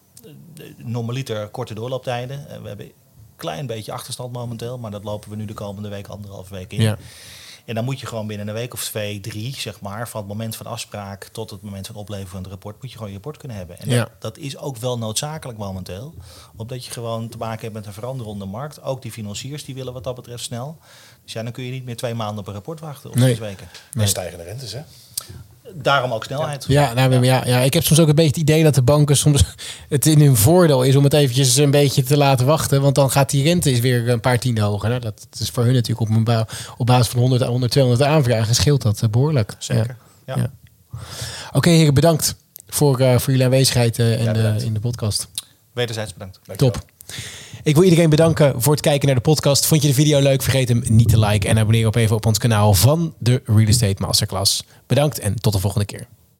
de- 0.54 0.74
normaliter 0.76 1.48
korte 1.48 1.74
doorlooptijden. 1.74 2.48
Eh, 2.50 2.60
we 2.60 2.68
hebben 2.68 2.86
een 2.86 2.92
klein 3.36 3.66
beetje 3.66 3.92
achterstand 3.92 4.32
momenteel, 4.32 4.78
maar 4.78 4.90
dat 4.90 5.04
lopen 5.04 5.30
we 5.30 5.36
nu 5.36 5.44
de 5.44 5.54
komende 5.54 5.88
week, 5.88 6.06
anderhalve 6.06 6.54
week 6.54 6.72
in. 6.72 6.82
Ja. 6.82 6.96
En 7.64 7.74
dan 7.74 7.84
moet 7.84 8.00
je 8.00 8.06
gewoon 8.06 8.26
binnen 8.26 8.48
een 8.48 8.54
week 8.54 8.72
of 8.74 8.84
twee, 8.84 9.20
drie, 9.20 9.54
zeg 9.54 9.80
maar, 9.80 10.08
van 10.08 10.20
het 10.20 10.28
moment 10.28 10.56
van 10.56 10.66
afspraak 10.66 11.24
tot 11.24 11.50
het 11.50 11.62
moment 11.62 11.86
van 11.86 11.96
opleveren 11.96 12.30
van 12.30 12.40
het 12.42 12.48
rapport, 12.50 12.74
moet 12.82 12.86
je 12.90 12.92
gewoon 12.96 13.08
je 13.08 13.14
rapport 13.14 13.36
kunnen 13.36 13.56
hebben. 13.56 13.78
En 13.78 13.88
Ja. 13.88 13.98
dat, 13.98 14.10
dat 14.18 14.38
is 14.38 14.56
ook 14.56 14.76
wel 14.76 14.98
noodzakelijk 14.98 15.58
momenteel, 15.58 16.14
omdat 16.56 16.84
je 16.84 16.90
gewoon 16.90 17.28
te 17.28 17.36
maken 17.38 17.60
hebt 17.60 17.74
met 17.74 17.86
een 17.86 17.92
veranderende 17.92 18.44
markt. 18.44 18.82
Ook 18.82 19.02
die 19.02 19.12
financiers 19.12 19.64
die 19.64 19.74
willen 19.74 19.92
wat 19.92 20.04
dat 20.04 20.14
betreft 20.14 20.42
snel. 20.44 20.78
Dus 21.24 21.32
ja, 21.32 21.42
dan 21.42 21.52
kun 21.52 21.64
je 21.64 21.70
niet 21.70 21.84
meer 21.84 21.96
twee 21.96 22.14
maanden 22.14 22.38
op 22.38 22.46
een 22.46 22.52
rapport 22.54 22.80
wachten 22.80 23.10
of 23.10 23.16
Nee. 23.16 23.28
zes 23.28 23.38
weken. 23.38 23.68
Nee. 23.92 24.04
En 24.04 24.10
stijgende 24.10 24.44
rentes, 24.44 24.72
hè? 24.72 24.80
Daarom 25.74 26.12
ook 26.12 26.24
snelheid. 26.24 26.64
Ja, 26.68 26.92
nou, 26.92 27.24
ja. 27.24 27.46
Ja, 27.46 27.60
ik 27.60 27.74
heb 27.74 27.82
soms 27.84 28.00
ook 28.00 28.08
een 28.08 28.14
beetje 28.14 28.30
het 28.30 28.40
idee 28.40 28.62
dat 28.62 28.74
de 28.74 28.82
banken 28.82 29.16
soms 29.16 29.44
het 29.88 30.06
in 30.06 30.20
hun 30.20 30.36
voordeel 30.36 30.82
is 30.82 30.96
om 30.96 31.04
het 31.04 31.12
eventjes 31.12 31.56
een 31.56 31.70
beetje 31.70 32.02
te 32.02 32.16
laten 32.16 32.46
wachten. 32.46 32.82
Want 32.82 32.94
dan 32.94 33.10
gaat 33.10 33.30
die 33.30 33.42
rente 33.42 33.70
is 33.70 33.80
weer 33.80 34.08
een 34.08 34.20
paar 34.20 34.38
tienden 34.38 34.64
hoger. 34.64 34.88
Nou, 34.88 35.00
dat 35.00 35.26
is 35.38 35.50
voor 35.50 35.64
hun 35.64 35.72
natuurlijk 35.74 36.10
op, 36.10 36.16
een 36.16 36.24
ba- 36.24 36.46
op 36.76 36.86
basis 36.86 37.08
van 37.08 37.20
100, 37.20 37.42
100, 37.42 37.72
200 37.72 38.08
aanvragen 38.10 38.54
scheelt 38.54 38.82
dat 38.82 39.02
eh, 39.02 39.08
behoorlijk. 39.08 39.54
Zeker. 39.58 39.96
Ja. 40.26 40.36
Ja. 40.36 40.42
Ja. 40.42 40.50
Oké, 41.52 41.70
heren, 41.70 41.94
bedankt 41.94 42.34
voor, 42.68 43.00
eh, 43.00 43.18
voor 43.18 43.30
jullie 43.30 43.44
aanwezigheid 43.44 43.98
eh, 43.98 44.12
in, 44.18 44.24
Ja, 44.24 44.32
de, 44.32 44.38
bedankt. 44.38 44.62
in 44.62 44.74
de 44.74 44.80
podcast. 44.80 45.28
Wederzijds 45.72 46.12
bedankt. 46.12 46.38
Dankjewel. 46.44 46.72
Top. 46.72 46.84
Ik 47.62 47.74
wil 47.74 47.84
iedereen 47.84 48.10
bedanken 48.10 48.62
voor 48.62 48.72
het 48.72 48.82
kijken 48.82 49.06
naar 49.06 49.16
de 49.16 49.22
podcast. 49.22 49.66
Vond 49.66 49.82
je 49.82 49.88
de 49.88 49.94
video 49.94 50.20
leuk? 50.20 50.42
Vergeet 50.42 50.68
hem 50.68 50.82
niet 50.88 51.08
te 51.08 51.18
liken 51.18 51.50
en 51.50 51.58
abonneer 51.58 51.86
op 51.86 51.94
even 51.94 52.16
op 52.16 52.26
ons 52.26 52.38
kanaal 52.38 52.74
van 52.74 53.14
de 53.18 53.42
Real 53.44 53.66
Estate 53.66 54.02
Masterclass. 54.02 54.64
Bedankt 54.86 55.18
en 55.18 55.34
tot 55.34 55.52
de 55.52 55.58
volgende 55.58 55.86
keer. 55.86 56.06